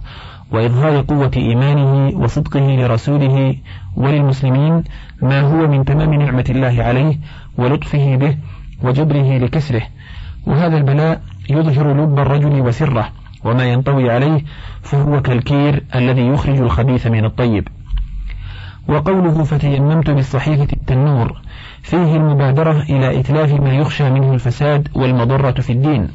[0.52, 3.54] وإظهار قوة إيمانه وصدقه لرسوله
[3.96, 4.84] وللمسلمين
[5.22, 7.18] ما هو من تمام نعمة الله عليه
[7.58, 8.36] ولطفه به
[8.82, 9.82] وجبره لكسره.
[10.46, 13.08] وهذا البلاء يظهر لب الرجل وسره
[13.44, 14.40] وما ينطوي عليه
[14.82, 17.68] فهو كالكير الذي يخرج الخبيث من الطيب.
[18.88, 21.40] وقوله فتيممت بالصحيفة التنور
[21.82, 26.08] فيه المبادرة إلى إتلاف ما يخشى منه الفساد والمضرة في الدين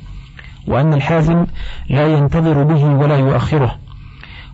[0.67, 1.45] وأن الحازم
[1.89, 3.75] لا ينتظر به ولا يؤخره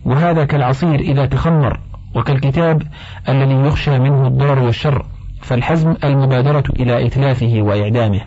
[0.06, 1.80] وهذا كالعصير إذا تخمر
[2.16, 2.84] وكالكتاب
[3.30, 5.06] الذي يخشى منه الضرر والشر
[5.42, 8.22] فالحزم المبادرة إلى إتلافه وإعدامه.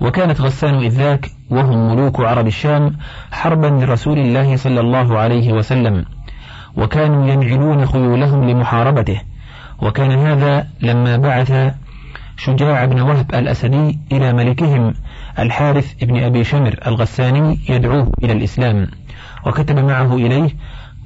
[0.00, 2.96] وكانت غسان إذ ذاك وهم ملوك عرب الشام
[3.32, 6.04] حربا لرسول الله صلى الله عليه وسلم.
[6.78, 9.20] وكانوا ينعلون خيولهم لمحاربته.
[9.82, 11.72] وكان هذا لما بعث
[12.36, 14.94] شجاع بن وهب الأسدي إلى ملكهم
[15.38, 18.86] الحارث بن أبي شمر الغساني يدعوه إلى الإسلام.
[19.46, 20.50] وكتب معه إليه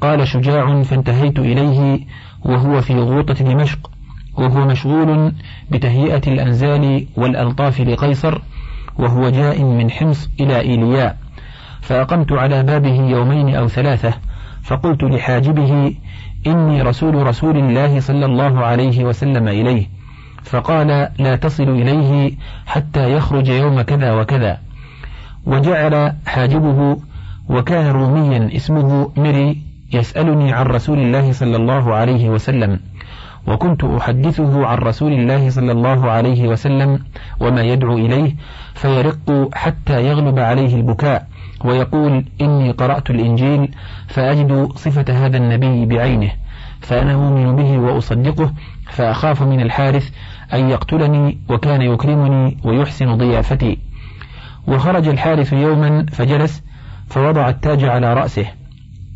[0.00, 2.00] قال شجاع فانتهيت إليه
[2.44, 3.90] وهو في غوطة دمشق
[4.38, 5.32] وهو مشغول
[5.70, 8.38] بتهيئة الأنزال والألطاف لقيصر
[8.98, 11.16] وهو جاء من حمص إلى إيلياء.
[11.80, 14.14] فأقمت على بابه يومين أو ثلاثة
[14.62, 15.94] فقلت لحاجبه
[16.46, 19.86] إني رسول رسول الله صلى الله عليه وسلم إليه.
[20.42, 22.32] فقال لا تصل إليه
[22.66, 24.58] حتى يخرج يوم كذا وكذا.
[25.46, 26.96] وجعل حاجبه
[27.48, 32.80] وكان روميا اسمه مري يسألني عن رسول الله صلى الله عليه وسلم.
[33.46, 36.98] وكنت أحدثه عن رسول الله صلى الله عليه وسلم
[37.40, 38.34] وما يدعو إليه
[38.74, 41.26] فيرق حتى يغلب عليه البكاء.
[41.64, 43.74] ويقول إني قرأت الإنجيل
[44.08, 46.30] فأجد صفة هذا النبي بعينه
[46.80, 48.52] فأنا أؤمن به وأصدقه
[48.90, 50.10] فأخاف من الحارث
[50.52, 53.78] أن يقتلني وكان يكرمني ويحسن ضيافتي.
[54.66, 56.62] وخرج الحارث يوما فجلس
[57.08, 58.46] فوضع التاج على رأسه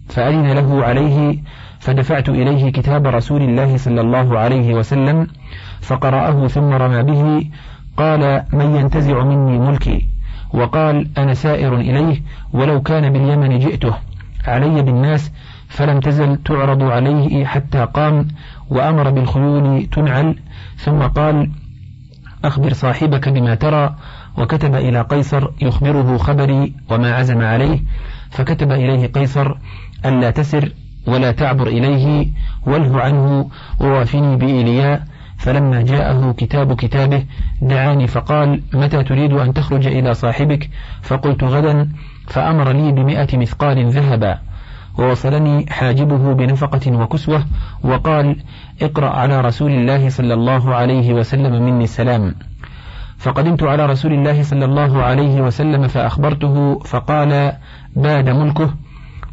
[0.09, 1.39] فأذن له عليه
[1.81, 5.27] فدفعت إليه كتاب رسول الله صلى الله عليه وسلم
[5.81, 7.51] فقرأه ثم رمى به
[7.97, 10.09] قال من ينتزع مني ملكي؟
[10.57, 13.95] وقال أنا سائر إليه ولو كان باليمن جئته.
[14.47, 15.33] علي بالناس
[15.69, 18.29] فلم تزل تعرض عليه حتى قام
[18.71, 20.39] وأمر بالخيول تنعل.
[20.77, 21.51] ثم قال
[22.45, 23.97] أخبر صاحبك بما ترى.
[24.39, 27.81] وكتب إلى قيصر يخبره خبري وما عزم عليه.
[28.31, 29.55] فكتب إليه قيصر
[30.07, 30.73] ألا تسر
[31.07, 32.29] ولا تعبر إليه
[32.67, 35.16] وله عنه ووافني بإيلياء.
[35.47, 37.25] فلما جاءه كتاب كتابه
[37.63, 40.71] دعاني فقال متى تريد أن تخرج إلى صاحبك؟
[41.03, 41.89] فقلت غدا.
[42.27, 44.39] فأمر لي بمئة مثقال ذهبا.
[44.99, 47.45] ووصلني حاجبه بنفقة وكسوة
[47.85, 48.37] وقال
[48.83, 52.35] اقرأ على رسول الله صلى الله عليه وسلم مني السلام.
[53.19, 57.53] فقدمت على رسول الله صلى الله عليه وسلم فأخبرته فقال
[57.97, 58.75] باد ملكه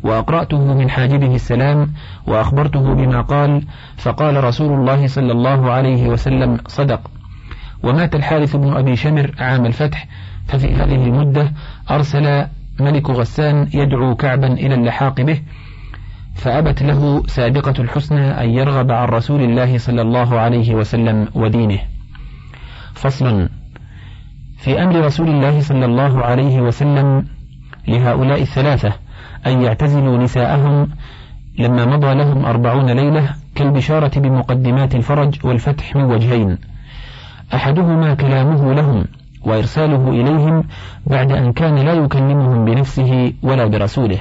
[0.04, 1.94] وأقرأته من حاجبه السلام
[2.28, 3.64] وأخبرته بما قال
[3.98, 7.02] فقال رسول الله صلى الله عليه وسلم صدق.
[7.84, 10.08] ومات الحارث بن أبي شمر عام الفتح
[10.48, 11.52] ففي هذه المدة
[11.92, 12.46] أرسل
[12.80, 15.42] ملك غسان يدعو كعبا إلى اللحاق به
[16.36, 21.80] فأبت له سابقة الحسنى أن يرغب عن رسول الله صلى الله عليه وسلم ودينه.
[22.94, 23.50] فصل
[24.58, 27.28] في أمر رسول الله صلى الله عليه وسلم
[27.88, 28.94] لهؤلاء الثلاثة
[29.48, 30.90] أن يعتزلوا نساءهم
[31.60, 36.58] لما مضى لهم أربعون ليلة كالبشارة بمقدمات الفرج والفتح من وجهين.
[37.54, 39.06] أحدهما كلامه لهم
[39.46, 40.64] وإرساله إليهم
[41.08, 44.20] بعد أن كان لا يكلمهم بنفسه ولا برسوله.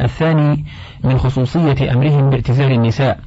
[0.00, 0.64] الثاني
[1.04, 3.18] من خصوصية أمرهم باعتزال النساء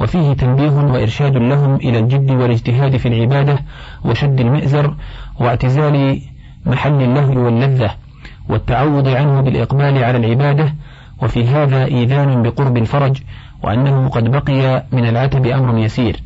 [0.00, 3.58] وفيه تنبيه وإرشاد لهم إلى الجد والاجتهاد في العبادة
[4.04, 4.94] وشد المئزر
[5.40, 6.20] واعتزال
[6.66, 8.05] محل اللهو واللذة.
[8.48, 10.74] والتعوض عنه بالإقبال على العبادة
[11.22, 13.22] وفي هذا إيذان بقرب الفرج
[13.62, 16.20] وأنه قد بقي من العتب أمر يسير.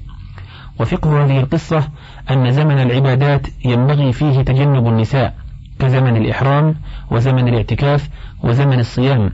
[0.81, 1.89] وفقه هذه القصة
[2.31, 5.35] أن زمن العبادات ينبغي فيه تجنب النساء
[5.79, 6.75] كزمن الإحرام
[7.11, 8.09] وزمن الاعتكاف
[8.43, 9.31] وزمن الصيام.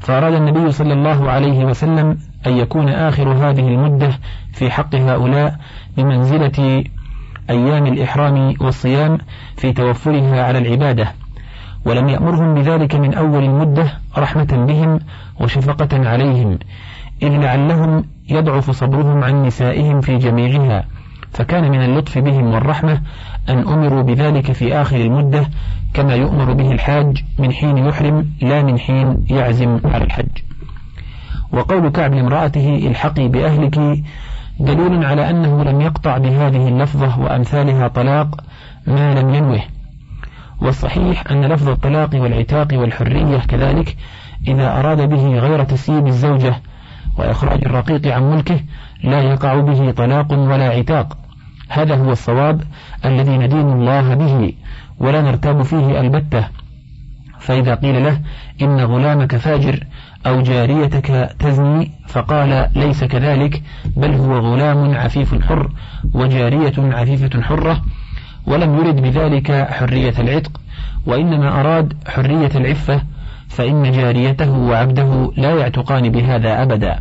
[0.00, 4.10] فأراد النبي صلى الله عليه وسلم أن يكون آخر هذه المدة
[4.52, 5.56] في حق هؤلاء
[5.96, 6.84] بمنزلة
[7.50, 9.18] أيام الإحرام والصيام
[9.56, 11.25] في توفرها على العبادة.
[11.86, 14.98] ولم يأمرهم بذلك من أول المدة رحمة بهم
[15.40, 16.58] وشفقة عليهم
[17.22, 20.84] إذ لعلهم يضعف صبرهم عن نسائهم في جميعها
[21.32, 23.00] فكان من اللطف بهم والرحمة
[23.48, 25.46] أن أمروا بذلك في آخر المدة
[25.94, 30.38] كما يؤمر به الحاج من حين يحرم لا من حين يعزم على الحج.
[31.52, 33.78] وقول كعب لامرأته الحقي بأهلك
[34.60, 38.40] دليل على أنه لم يقطع بهذه اللفظة وأمثالها طلاق
[38.86, 39.75] ما لم ينوه.
[40.60, 43.96] والصحيح أن لفظ الطلاق والعتاق والحرية كذلك
[44.48, 46.56] إذا أراد به غير تسييب الزوجة
[47.18, 48.60] وإخراج الرقيق عن ملكه
[49.04, 51.16] لا يقع به طلاق ولا عتاق.
[51.68, 52.62] هذا هو الصواب
[53.04, 54.52] الذي ندين الله به
[54.98, 56.48] ولا نرتاب فيه البتة.
[57.38, 58.20] فإذا قيل له
[58.62, 59.84] إن غلامك فاجر
[60.26, 63.62] أو جاريتك تزني فقال ليس كذلك
[63.96, 65.70] بل هو غلام عفيف حر
[66.14, 67.82] وجارية عفيفة حرة
[68.46, 70.60] ولم يرد بذلك حرية العتق
[71.06, 73.02] وإنما أراد حرية العفة
[73.48, 77.00] فإن جاريته وعبده لا يعتقان بهذا أبدا.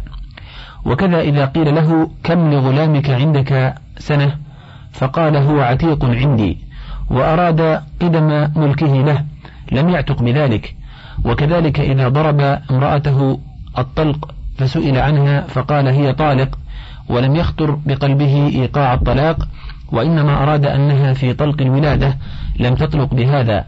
[0.85, 4.37] وكذا إذا قيل له كم لغلامك عندك سنة؟
[4.93, 6.57] فقال هو عتيق عندي
[7.09, 9.25] وأراد قدم ملكه له
[9.71, 10.75] لم يعتق بذلك.
[11.25, 13.39] وكذلك إذا ضرب امرأته
[13.77, 16.59] الطلق فسئل عنها فقال هي طالق
[17.09, 19.47] ولم يخطر بقلبه إيقاع الطلاق
[19.91, 22.17] وإنما أراد أنها في طلق الولادة
[22.59, 23.65] لم تطلق بهذا.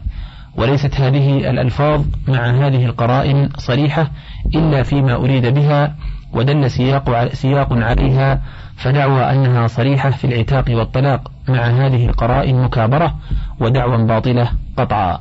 [0.56, 4.10] وليست هذه الألفاظ مع هذه القرائن صريحة
[4.54, 5.94] إلا فيما أريد بها
[6.32, 8.42] ودل سياق, سياق عليها
[8.76, 13.14] فدعوى أنها صريحة في العتاق والطلاق مع هذه القرائن مكابرة
[13.60, 15.18] ودعوى باطلة قطعا.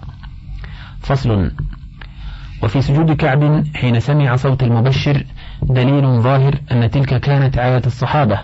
[1.00, 1.52] فصل.
[2.64, 5.26] وفي سجود كعب حين سمع صوت المبشر
[5.62, 8.40] دليل ظاهر أن تلك كانت عادة الصحابة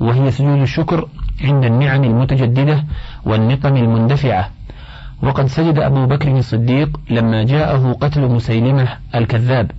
[0.00, 1.08] وهي سجود الشكر
[1.44, 2.84] عند النعم المتجددة
[3.24, 4.50] والنقم المندفعة.
[5.22, 9.70] وقد سجد أبو بكر الصديق لما جاءه قتل مسيلمة الكذاب.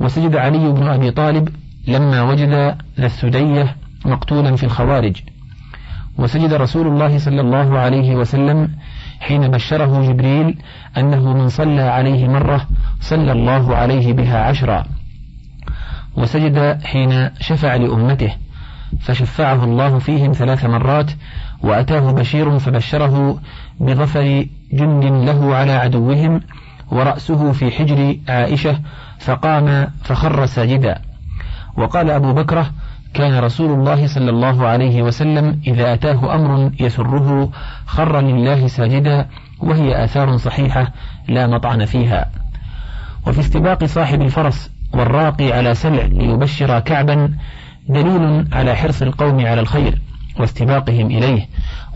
[0.00, 1.48] وسجد علي بن أبي طالب
[1.88, 5.16] لما وجد ذا السدية مقتولا في الخوارج.
[6.18, 8.68] وسجد رسول الله صلى الله عليه وسلم
[9.20, 10.58] حين بشره جبريل
[10.96, 12.66] أنه من صلى عليه مرة
[13.00, 14.84] صلى الله عليه بها عشرا.
[16.16, 18.32] وسجد حين شفع لأمته.
[19.00, 21.10] فشفعه الله فيهم ثلاث مرات
[21.62, 23.38] وأتاه بشير فبشره
[23.80, 26.40] بظفر جند له على عدوهم
[26.90, 28.80] ورأسه في حجر عائشة
[29.18, 30.98] فقام فخر ساجدا.
[31.76, 32.70] وقال أبو بكرة
[33.14, 37.50] كان رسول الله صلى الله عليه وسلم إذا أتاه أمر يسره
[37.86, 39.26] خر لله ساجدا
[39.60, 40.92] وهي آثار صحيحة
[41.28, 42.26] لا مطعن فيها.
[43.26, 47.34] وفي استباق صاحب الفرس والراقي على سلع ليبشر كعبا
[47.88, 49.98] دليل على حرص القوم على الخير
[50.40, 51.46] واستباقهم إليه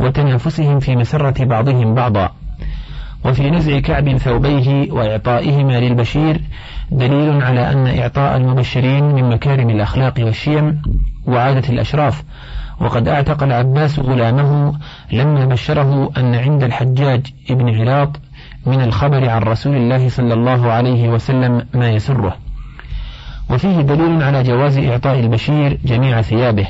[0.01, 2.31] وتنافسهم في مسرة بعضهم بعضا.
[3.25, 6.41] وفي نزع كعب ثوبيه وإعطائهما للبشير
[6.91, 10.83] دليل على أن إعطاء المبشرين من مكارم الأخلاق والشيم
[11.27, 12.23] وعادة الأشراف.
[12.81, 14.79] وقد أعتق العباس غلامه
[15.13, 18.21] لما بشره أن عند الحجاج ابن علاط
[18.67, 22.46] من الخبر عن رسول الله صلى الله عليه وسلم ما يسره.
[23.51, 26.67] وفيه دليل على جواز إعطاء البشير جميع ثيابه.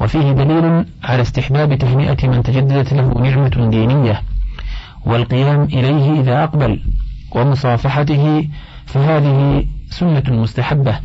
[0.00, 4.20] وفيه دليل على استحباب تهنئة من تجددت له نعمة دينية.
[5.06, 6.80] والقيام إليه إذا أقبل.
[7.34, 8.48] ومصافحته
[8.86, 10.98] فهذه سنة مستحبة.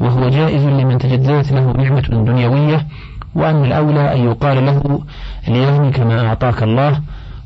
[0.00, 2.86] وهو جائز لمن تجددت له نعمة دنيوية.
[3.34, 5.00] وأن الأولى أن يقال له
[5.48, 7.00] ليهنك ما أعطاك الله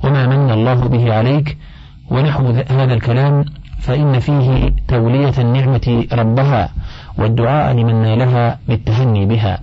[0.04, 1.58] وما من الله به عليك
[2.10, 3.44] ونحو هذا الكلام
[3.78, 6.68] فإن فيه تولية النعمة ربها
[7.18, 9.58] والدعاء لمن نالها بالتهني بها.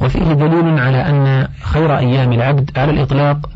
[0.00, 3.50] وفيه دليل على أن خير أيام العبد على الإطلاق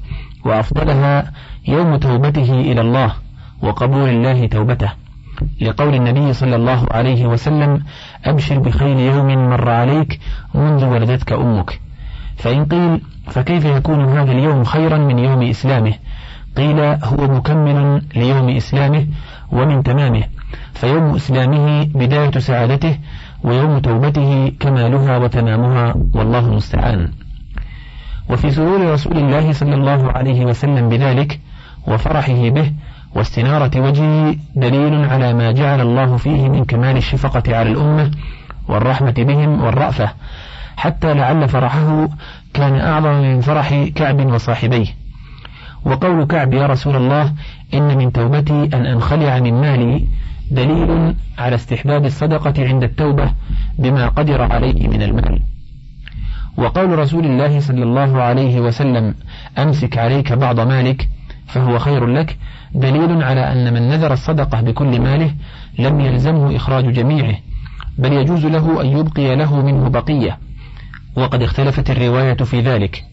[0.45, 1.33] وأفضلها
[1.69, 3.13] يوم توبته إلى الله
[3.63, 4.93] وقبول الله توبته.
[5.61, 7.83] لقول النبي صلى الله عليه وسلم
[8.25, 10.21] أبشر بخير يوم مر عليك
[10.55, 11.81] منذ ولدتك أمك.
[12.37, 15.95] فإن قيل فكيف يكون هذا اليوم خيرا من يوم إسلامه؟
[16.57, 19.07] قيل هو مكمل ليوم إسلامه
[19.53, 20.23] ومن تمامه
[20.75, 22.99] فيوم إسلامه بداية سعادته
[23.45, 27.09] ويوم توبته كمالها وتمامها والله المستعان.
[28.31, 31.41] وفي سرور رسول الله صلى الله عليه وسلم بذلك
[31.87, 32.73] وفرحه به
[33.15, 38.11] واستنارة وجهه دليل على ما جعل الله فيه من كمال الشفقة على الأمة
[38.69, 40.11] والرحمة بهم والرأفة
[40.77, 42.09] حتى لعل فرحه
[42.55, 45.08] كان أعظم من فرح كعب وصاحبيه.
[45.85, 47.33] وقول كعب يا رسول الله
[47.75, 50.09] إن من توبتي أن أنخلع من مالي
[50.51, 53.31] دليل على استحباب الصدقة عند التوبة
[53.79, 55.41] بما قدر عليه من المال.
[56.57, 59.14] وقول رسول الله صلى الله عليه وسلم
[59.59, 61.09] أمسك عليك بعض مالك
[61.47, 62.38] فهو خير لك
[62.75, 65.35] دليل على أن من نذر الصدقة بكل ماله
[65.79, 67.37] لم يلزمه إخراج جميعه
[67.99, 70.38] بل يجوز له أن يبقي له منه بقية.
[71.17, 73.05] وقد اختلفت الرواية في ذلك.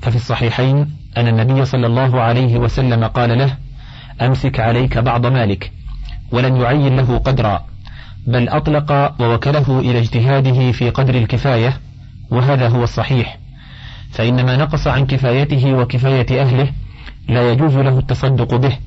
[0.00, 3.56] ففي الصحيحين أن النبي صلى الله عليه وسلم قال له
[4.22, 5.72] أمسك عليك بعض مالك
[6.32, 7.64] ولن يعين له قدرا
[8.26, 11.80] بل أطلق ووكله إلى اجتهاده في قدر الكفاية
[12.30, 13.38] وهذا هو الصحيح.
[14.10, 16.68] فإن ما نقص عن كفايته وكفاية أهله
[17.28, 18.78] لا يجوز له التصدق به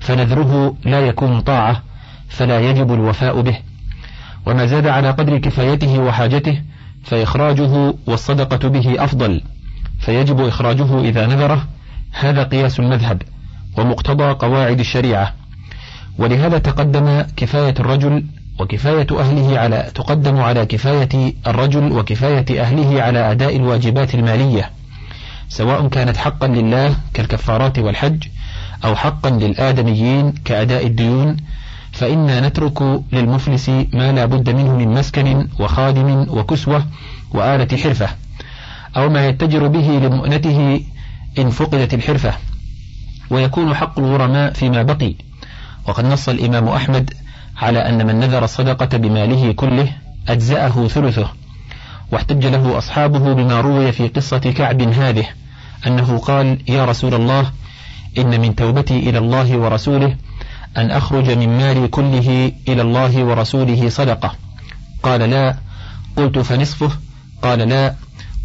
[0.00, 1.82] فنذره لا يكون طاعة
[2.28, 3.58] فلا يجب الوفاء به.
[4.46, 6.62] وما زاد على قدر كفايته وحاجته
[7.04, 9.40] فإخراجه والصدقة به أفضل.
[10.00, 11.66] فيجب إخراجه إذا نذره.
[12.12, 13.22] هذا قياس المذهب
[13.78, 15.34] ومقتضى قواعد الشريعة.
[16.18, 18.24] ولهذا تقدم كفاية الرجل
[18.60, 24.70] وكفاية أهله على تقدم على كفاية الرجل وكفاية أهله على أداء الواجبات المالية
[25.48, 28.24] سواء كانت حقا لله كالكفارات والحج
[28.84, 31.36] أو حقا للآدميين كأداء الديون
[31.92, 32.82] فإنا نترك
[33.12, 36.86] للمفلس ما لا بد منه من مسكن وخادم وكسوة
[37.34, 38.08] وآلة حرفة.
[38.96, 40.80] أو ما يتجر به لمؤنته
[41.38, 42.34] إن فقدت الحرفة.
[43.30, 45.14] ويكون حق الغرماء فيما بقي.
[45.88, 47.14] وقد نص الإمام أحمد
[47.56, 49.92] على أن من نذر الصدقة بماله كله
[50.28, 51.32] أجزأه ثلثه.
[52.12, 55.26] واحتج له أصحابه بما روي في قصة كعب هذه
[55.86, 57.52] أنه قال يا رسول الله
[58.18, 60.16] إن من توبتي إلى الله ورسوله
[60.76, 64.34] أن أخرج من مالي كله إلى الله ورسوله صدقة.
[65.02, 65.56] قال لا.
[66.16, 66.90] قلت فنصفه؟
[67.42, 67.94] قال لا.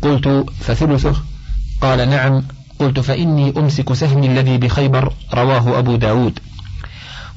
[0.01, 1.15] قلت فثلثه؟
[1.81, 2.43] قال نعم.
[2.79, 6.39] قلت فإني أمسك سهمي الذي بخيبر رواه أبو داود.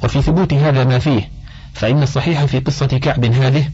[0.04, 1.30] وفي ثبوت هذا ما فيه
[1.74, 3.70] فإن الصحيح في قصة كعب هذه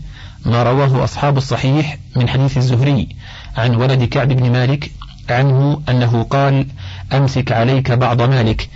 [0.46, 3.08] ما رواه أصحاب الصحيح من حديث الزهري
[3.56, 4.90] عن ولد كعب بن مالك
[5.30, 6.66] عنه أنه قال
[7.12, 8.68] أمسك عليك بعض مالك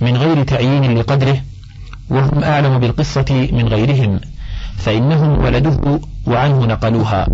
[0.00, 1.42] من غير تعيين لقدره
[2.10, 4.20] وهم أعلم بالقصة من غيرهم
[4.76, 7.28] فإنهم ولده وعنه نقلوها.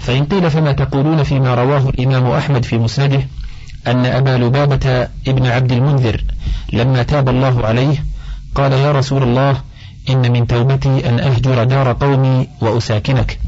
[0.00, 3.26] فإن قيل فما تقولون فيما رواه الإمام أحمد في مسنده
[3.86, 6.24] أن أبا لبابة ابن عبد المنذر
[6.72, 8.04] لما تاب الله عليه
[8.54, 9.60] قال يا رسول الله
[10.10, 13.38] إن من توبتي أن أهجر دار قومي وأساكنك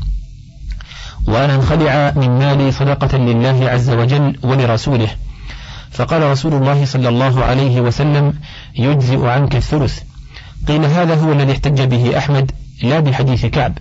[1.27, 5.09] وأن أنخلع من مالي صدقة لله عز وجل ولرسوله
[5.91, 8.35] فقال رسول الله صلى الله عليه وسلم
[8.79, 10.01] يجزئ عنك الثلث
[10.69, 13.79] قيل هذا هو الذي احتج به أحمد لا بحديث كعب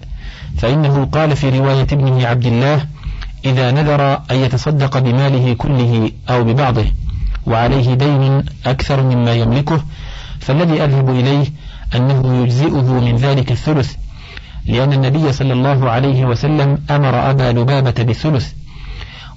[0.58, 2.86] فإنه قال في رواية ابنه عبد الله
[3.45, 6.86] إذا نذر أن يتصدق بماله كله أو ببعضه
[7.45, 9.84] وعليه دين أكثر مما يملكه
[10.39, 11.45] فالذي أذهب إليه
[11.95, 13.95] أنه يجزئه من ذلك الثلث
[14.66, 18.53] لأن النبي صلى الله عليه وسلم أمر أبا لبابة بالثلث.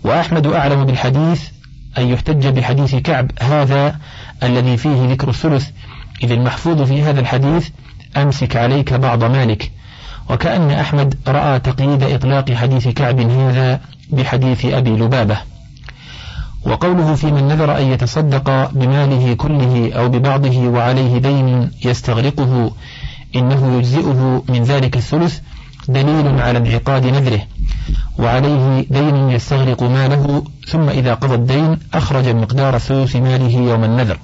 [0.04, 1.48] وأحمد أعلم بالحديث
[1.98, 3.96] أن يحتج بحديث كعب هذا
[4.42, 5.70] الذي فيه ذكر الثلث.
[6.22, 7.68] إذ المحفوظ في هذا الحديث
[8.16, 9.70] أمسك عليك بعض مالك.
[10.30, 15.38] وكأن أحمد رأى تقييد إطلاق حديث كعب هذا بحديث أبي لبابة.
[16.66, 22.72] وقوله في من نذر أن يتصدق بماله كله أو ببعضه وعليه دين يستغرقه
[23.36, 25.38] إنه يجزئه من ذلك الثلث
[25.88, 27.40] دليل على انعقاد نذره.
[28.18, 34.18] وعليه دين يستغرق ماله ثم إذا قضى الدين أخرج مقدار ثلث ماله يوم النذر.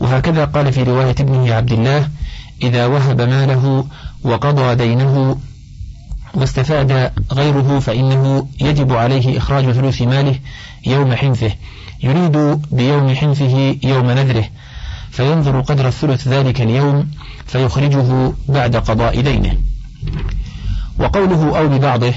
[0.00, 2.08] وهكذا قال في رواية ابنه عبد الله
[2.62, 3.84] إذا وهب ماله
[4.24, 5.36] وقضى دينه
[6.34, 10.38] واستفاد غيره فإنه يجب عليه إخراج ثلث ماله
[10.86, 11.50] يوم حنثه
[12.02, 14.44] يريد بيوم حنثه يوم نذره
[15.10, 17.10] فينظر قدر الثلث ذلك اليوم
[17.46, 19.58] فيخرجه بعد قضاء دينه.
[20.98, 22.12] وقوله أو ببعضه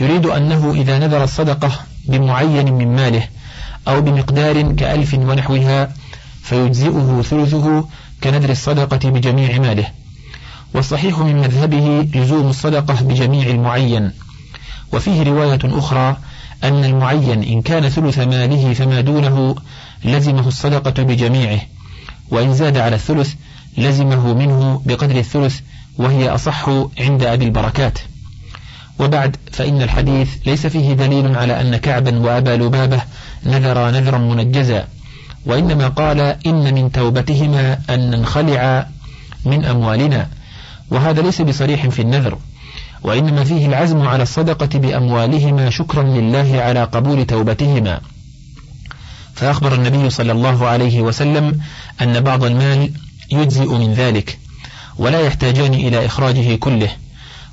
[0.00, 1.70] يريد أنه إذا نذر الصدقة
[2.04, 3.28] بمعين من ماله
[3.88, 5.92] أو بمقدار كألف ونحوها
[6.42, 7.88] فيجزئه ثلثه
[8.22, 9.86] كنذر الصدقة بجميع ماله.
[10.74, 14.10] والصحيح من مذهبه لزوم الصدقة بجميع المعين.
[14.92, 16.16] وفيه رواية أخرى
[16.64, 19.56] أن المعين إن كان ثلث ماله فما دونه
[20.04, 21.60] لزمه الصدقة بجميعه
[22.30, 23.34] وإن زاد على الثلث
[23.78, 25.60] لزمه منه بقدر الثلث
[25.98, 26.68] وهي أصح
[27.00, 27.98] عند أبي البركات.
[28.98, 33.00] وبعد فإن الحديث ليس فيه دليل على أن كعبا وأبا لبابة
[33.46, 34.88] نذرا نذرا منجزا
[35.46, 38.86] وإنما قال إن من توبتهما أن ننخلع
[39.44, 40.28] من أموالنا.
[40.90, 42.38] وهذا ليس بصريح في النذر
[43.02, 48.00] وإنما فيه العزم على الصدقة بأموالهما شكرا لله على قبول توبتهما.
[49.34, 51.60] فأخبر النبي صلى الله عليه وسلم
[52.02, 52.90] أن بعض المال
[53.32, 54.38] يجزئ من ذلك
[54.98, 56.90] ولا يحتاجان إلى إخراجه كله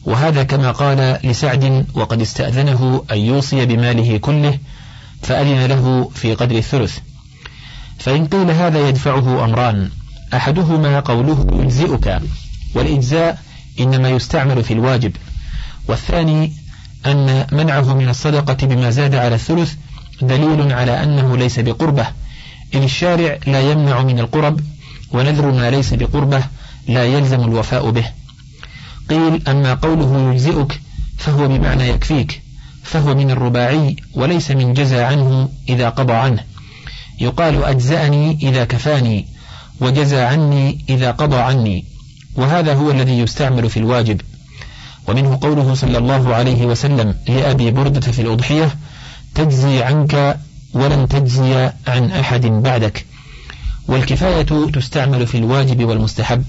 [0.06, 4.60] وهذا كما قال لسعد وقد استأذنه أن يوصي بماله كله
[5.22, 6.98] فأذن له في قدر الثلث.
[7.98, 9.90] فإن قيل هذا يدفعه أمران
[10.34, 12.20] أحدهما قوله يجزئك.
[12.76, 13.40] والإجزاء
[13.80, 15.16] إنما يستعمل في الواجب.
[15.88, 16.54] والثاني
[17.06, 19.74] أن منعه من الصدقة بما زاد على الثلث
[20.22, 22.08] دليل على أنه ليس بقربة.
[22.76, 24.60] إن الشارع لا يمنع من القرب
[25.12, 26.44] ونذر ما ليس بقربة
[26.88, 28.06] لا يلزم الوفاء به.
[29.10, 30.82] قيل أما قوله يجزئك
[31.18, 32.42] فهو بمعنى يكفيك
[32.84, 36.44] فهو من الرباعي وليس من جزى عنه إذا قضى عنه.
[37.20, 39.26] يقال أجزأني إذا كفاني
[39.82, 41.86] وجزى عني إذا قضى عني.
[42.36, 44.22] وهذا هو الذي يستعمل في الواجب.
[45.08, 48.76] ومنه قوله صلى الله عليه وسلم لأبي بردة في الأضحية
[49.36, 50.40] تجزي عنك
[50.74, 53.06] ولن تجزي عن أحد بعدك.
[53.88, 56.44] والكفاية تستعمل في الواجب والمستحب.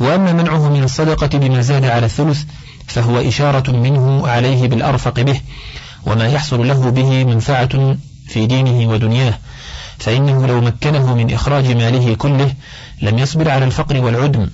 [0.00, 2.42] وأما منعه من الصدقة بما زاد على الثلث
[2.86, 5.40] فهو إشارة منه عليه بالأرفق به
[6.06, 7.96] وما يحصل له به منفعة
[8.28, 9.38] في دينه ودنياه.
[10.00, 12.52] فإنه لو مكنه من إخراج ماله كله
[13.02, 14.46] لم يصبر على الفقر والعدم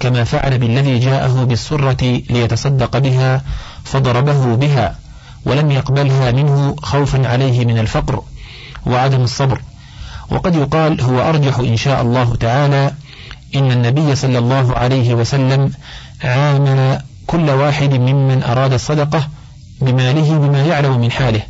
[0.00, 3.42] كما فعل بالذي جاءه بالسرة ليتصدق بها
[3.84, 4.96] فضربه بها
[5.44, 8.22] ولم يقبلها منه خوفا عليه من الفقر
[8.86, 9.60] وعدم الصبر.
[10.30, 12.92] وقد يقال هو أرجح إن شاء الله تعالى
[13.56, 15.72] إن النبي صلى الله عليه وسلم
[16.24, 19.28] عامل كل واحد ممن أراد الصدقة
[19.80, 21.42] بماله بما يعلم من حاله.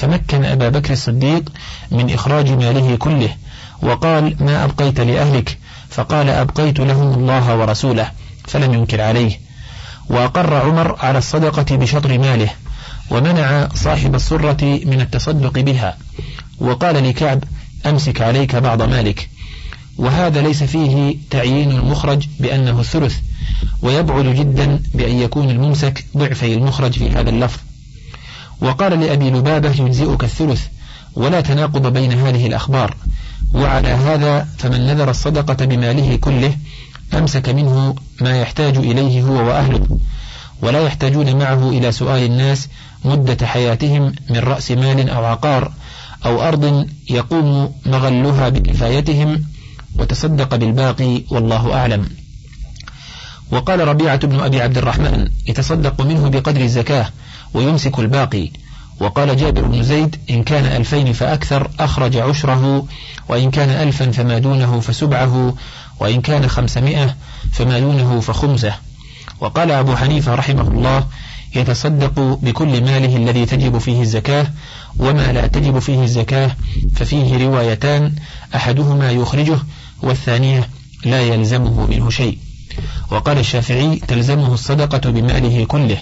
[0.00, 1.52] فمكن أبا بكر الصديق
[1.90, 3.36] من إخراج ماله كله
[3.82, 5.58] وقال ما أبقيت لأهلك؟
[5.90, 8.10] فقال أبقيت لهم الله ورسوله
[8.44, 9.40] فلم ينكر عليه.
[10.08, 12.50] وأقر عمر على الصدقة بشطر ماله
[13.10, 15.96] ومنع صاحب السرة من التصدق بها
[16.58, 17.44] وقال لكعب
[17.86, 19.28] أمسك عليك بعض مالك.
[19.96, 23.16] وهذا ليس فيه تعيين المخرج بأنه الثلث
[23.82, 27.58] ويبعد جدا بأن يكون الممسك ضعفي المخرج في هذا اللفظ.
[28.60, 30.66] وقال لأبي لبابة يجزئك الثلث
[31.14, 32.96] ولا تناقض بين هذه الأخبار.
[33.54, 36.56] وعلى هذا فمن نذر الصدقة بماله كله
[37.14, 39.98] أمسك منه ما يحتاج إليه هو وأهله.
[40.62, 42.68] ولا يحتاجون معه إلى سؤال الناس
[43.04, 45.72] مدة حياتهم من رأس مال أو عقار
[46.26, 49.44] أو أرض يقوم مغلها بكفايتهم
[49.98, 52.08] وتصدق بالباقي والله أعلم.
[53.50, 57.08] وقال ربيعة بن أبي عبد الرحمن يتصدق منه بقدر الزكاة
[57.54, 58.50] ويمسك الباقي.
[59.00, 62.86] وقال جابر بن زيد إن كان ألفين فأكثر أخرج عشره
[63.28, 65.54] وإن كان ألفا فما دونه فسبعه
[66.00, 67.16] وإن كان خمسمائة
[67.52, 68.74] فما دونه فخمسة.
[69.40, 71.06] وقال أبو حنيفة رحمه الله
[71.54, 74.46] يتصدق بكل ماله الذي تجب فيه الزكاة
[74.98, 76.56] وما لا تجب فيه الزكاة
[76.94, 78.14] ففيه روايتان
[78.54, 79.58] أحدهما يخرجه
[80.02, 80.68] والثانية
[81.04, 82.38] لا يلزمه منه شيء.
[83.10, 85.98] وقال الشافعي تلزمه الصدقة بماله كله.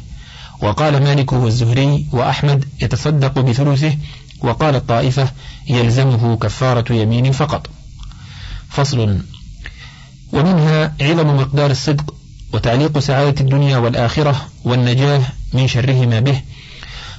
[0.62, 3.96] وقال مالك والزهري وأحمد يتصدق بثلثه
[4.40, 5.28] وقال الطائفة
[5.68, 7.66] يلزمه كفارة يمين فقط.
[8.68, 9.18] فصل.
[10.32, 12.14] ومنها علم مقدار الصدق
[12.52, 15.20] وتعليق سعادة الدنيا والآخرة والنجاة
[15.52, 16.40] من شرهما به.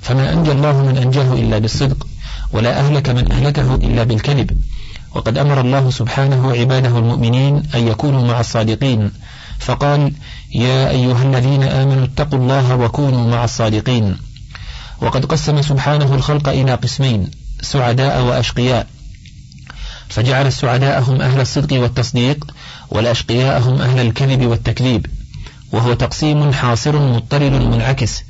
[0.01, 2.07] فما أنجى الله من أنجاه إلا بالصدق
[2.53, 4.61] ولا أهلك من أهلكه إلا بالكذب.
[5.15, 9.11] وقد أمر الله سبحانه عباده المؤمنين أن يكونوا مع الصادقين.
[9.60, 10.14] فقال
[10.53, 14.18] يا أيها الذين آمنوا اتقوا الله وكونوا مع الصادقين.
[15.01, 17.32] وقد قسم سبحانه الخلق إلى قسمين
[17.62, 18.88] سعداء وأشقياء.
[20.10, 22.51] فجعل السعداء هم أهل الصدق والتصديق
[22.89, 25.05] والأشقياء هم أهل الكذب والتكذيب.
[25.72, 28.24] وهو تقسيم حاصر مضطرد منعكس.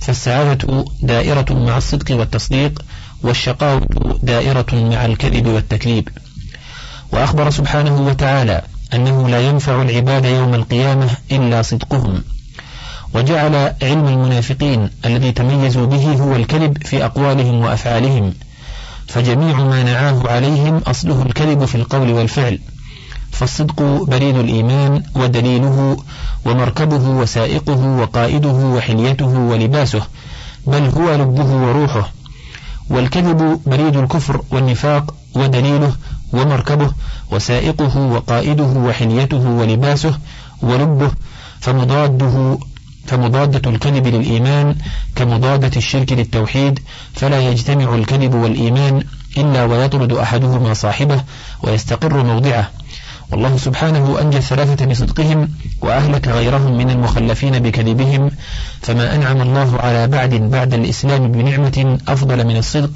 [0.00, 2.82] فالسعادة دائرة مع الصدق والتصديق
[3.22, 6.08] والشقاوة دائرة مع الكذب والتكذيب.
[7.12, 8.62] وأخبر سبحانه وتعالى
[8.94, 12.22] أنه لا ينفع العباد يوم القيامة إلا صدقهم.
[13.14, 18.34] وجعل علم المنافقين الذي تميزوا به هو الكذب في أقوالهم وأفعالهم.
[19.08, 22.58] فجميع ما نعاه عليهم أصله الكذب في القول والفعل.
[23.32, 25.96] فالصدق بريد الإيمان ودليله
[26.44, 30.02] ومركبه وسائقه وقائده وحليته ولباسه
[30.66, 32.12] بل هو لبه وروحه.
[32.90, 35.92] والكذب بريد الكفر والنفاق ودليله
[36.32, 36.90] ومركبه
[37.30, 40.18] وسائقه وقائده وحليته ولباسه
[40.62, 41.10] ولبه
[41.60, 42.58] فمضاده
[43.06, 44.74] فمضادة الكذب للإيمان
[45.16, 46.80] كمضادة الشرك للتوحيد
[47.14, 49.02] فلا يجتمع الكذب والإيمان
[49.36, 51.20] إلا ويطرد أحدهما صاحبه
[51.62, 52.70] ويستقر موضعه.
[53.32, 55.48] والله سبحانه أنجى الثلاثة بصدقهم
[55.80, 58.30] وأهلك غيرهم من المخلفين بكذبهم
[58.82, 62.90] فما أنعم الله على بعد بعد الإسلام بنعمة أفضل من الصدق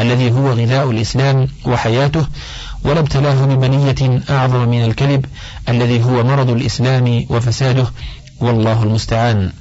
[0.00, 2.26] الذي هو غذاء الإسلام وحياته
[2.84, 5.26] ولا ابتلاه ببنية أعظم من الكذب
[5.68, 7.86] الذي هو مرض الإسلام وفساده
[8.40, 9.52] والله المستعان.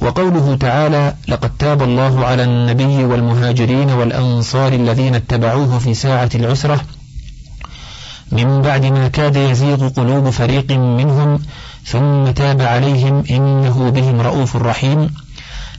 [0.00, 6.80] وقوله تعالى لقد تاب الله على النبي والمهاجرين والأنصار الذين اتبعوه في ساعة العسرة.
[8.32, 11.42] من بعد ما كاد يزيغ قلوب فريق منهم
[11.86, 15.10] ثم تاب عليهم إنه بهم رؤوف رحيم.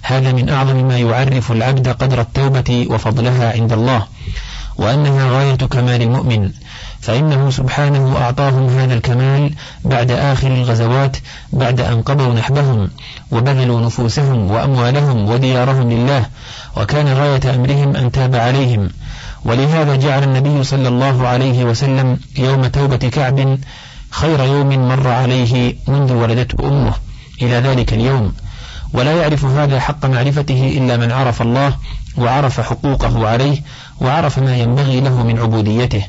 [0.01, 4.07] هذا من أعظم ما يعرف العبد قدر التوبة وفضلها عند الله.
[4.77, 6.51] وأنها غاية كمال المؤمن
[7.01, 9.51] فإنه سبحانه أعطاهم هذا الكمال
[9.85, 11.17] بعد آخر الغزوات
[11.53, 12.89] بعد أن قضوا نحبهم
[13.31, 16.25] وبذلوا نفوسهم وأموالهم وديارهم لله
[16.77, 18.89] وكان غاية أمرهم أن تاب عليهم.
[19.45, 23.57] ولهذا جعل النبي صلى الله عليه وسلم يوم توبة كعب
[24.09, 26.93] خير يوم مر عليه منذ ولدته أمه
[27.41, 28.33] إلى ذلك اليوم.
[28.93, 31.73] ولا يعرف هذا حق معرفته إلا من عرف الله
[32.17, 33.61] وعرف حقوقه عليه
[34.01, 36.05] وعرف ما ينبغي له من عبوديته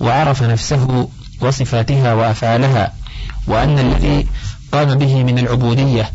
[0.00, 1.08] وعرف نفسه
[1.40, 2.92] وصفاتها وأفعالها
[3.46, 4.26] وأن الذي
[4.72, 6.10] قام به من العبودية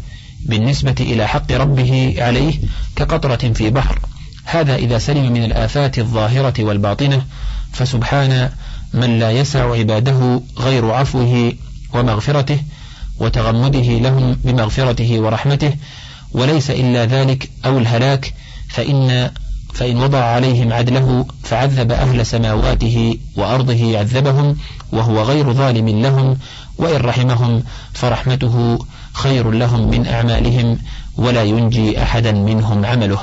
[0.45, 2.53] بالنسبة إلى حق ربه عليه
[2.95, 3.99] كقطرة في بحر.
[4.45, 7.25] هذا إذا سلم من الآفات الظاهرة والباطنة
[7.73, 8.49] فسبحان
[8.93, 11.53] من لا يسع عباده غير عفوه
[11.93, 12.59] ومغفرته
[13.19, 15.73] وتغمده لهم بمغفرته ورحمته
[16.31, 18.33] وليس إلا ذلك أو الهلاك
[18.69, 19.31] فإن
[19.75, 24.57] فإن وضع عليهم عدله فعذب أهل سماواته وأرضه عذبهم
[24.91, 26.37] وهو غير ظالم لهم
[26.77, 27.63] وإن رحمهم
[27.93, 28.79] فرحمته
[29.13, 30.77] خير لهم من أعمالهم
[31.17, 33.19] ولا ينجي أحدا منهم عمله.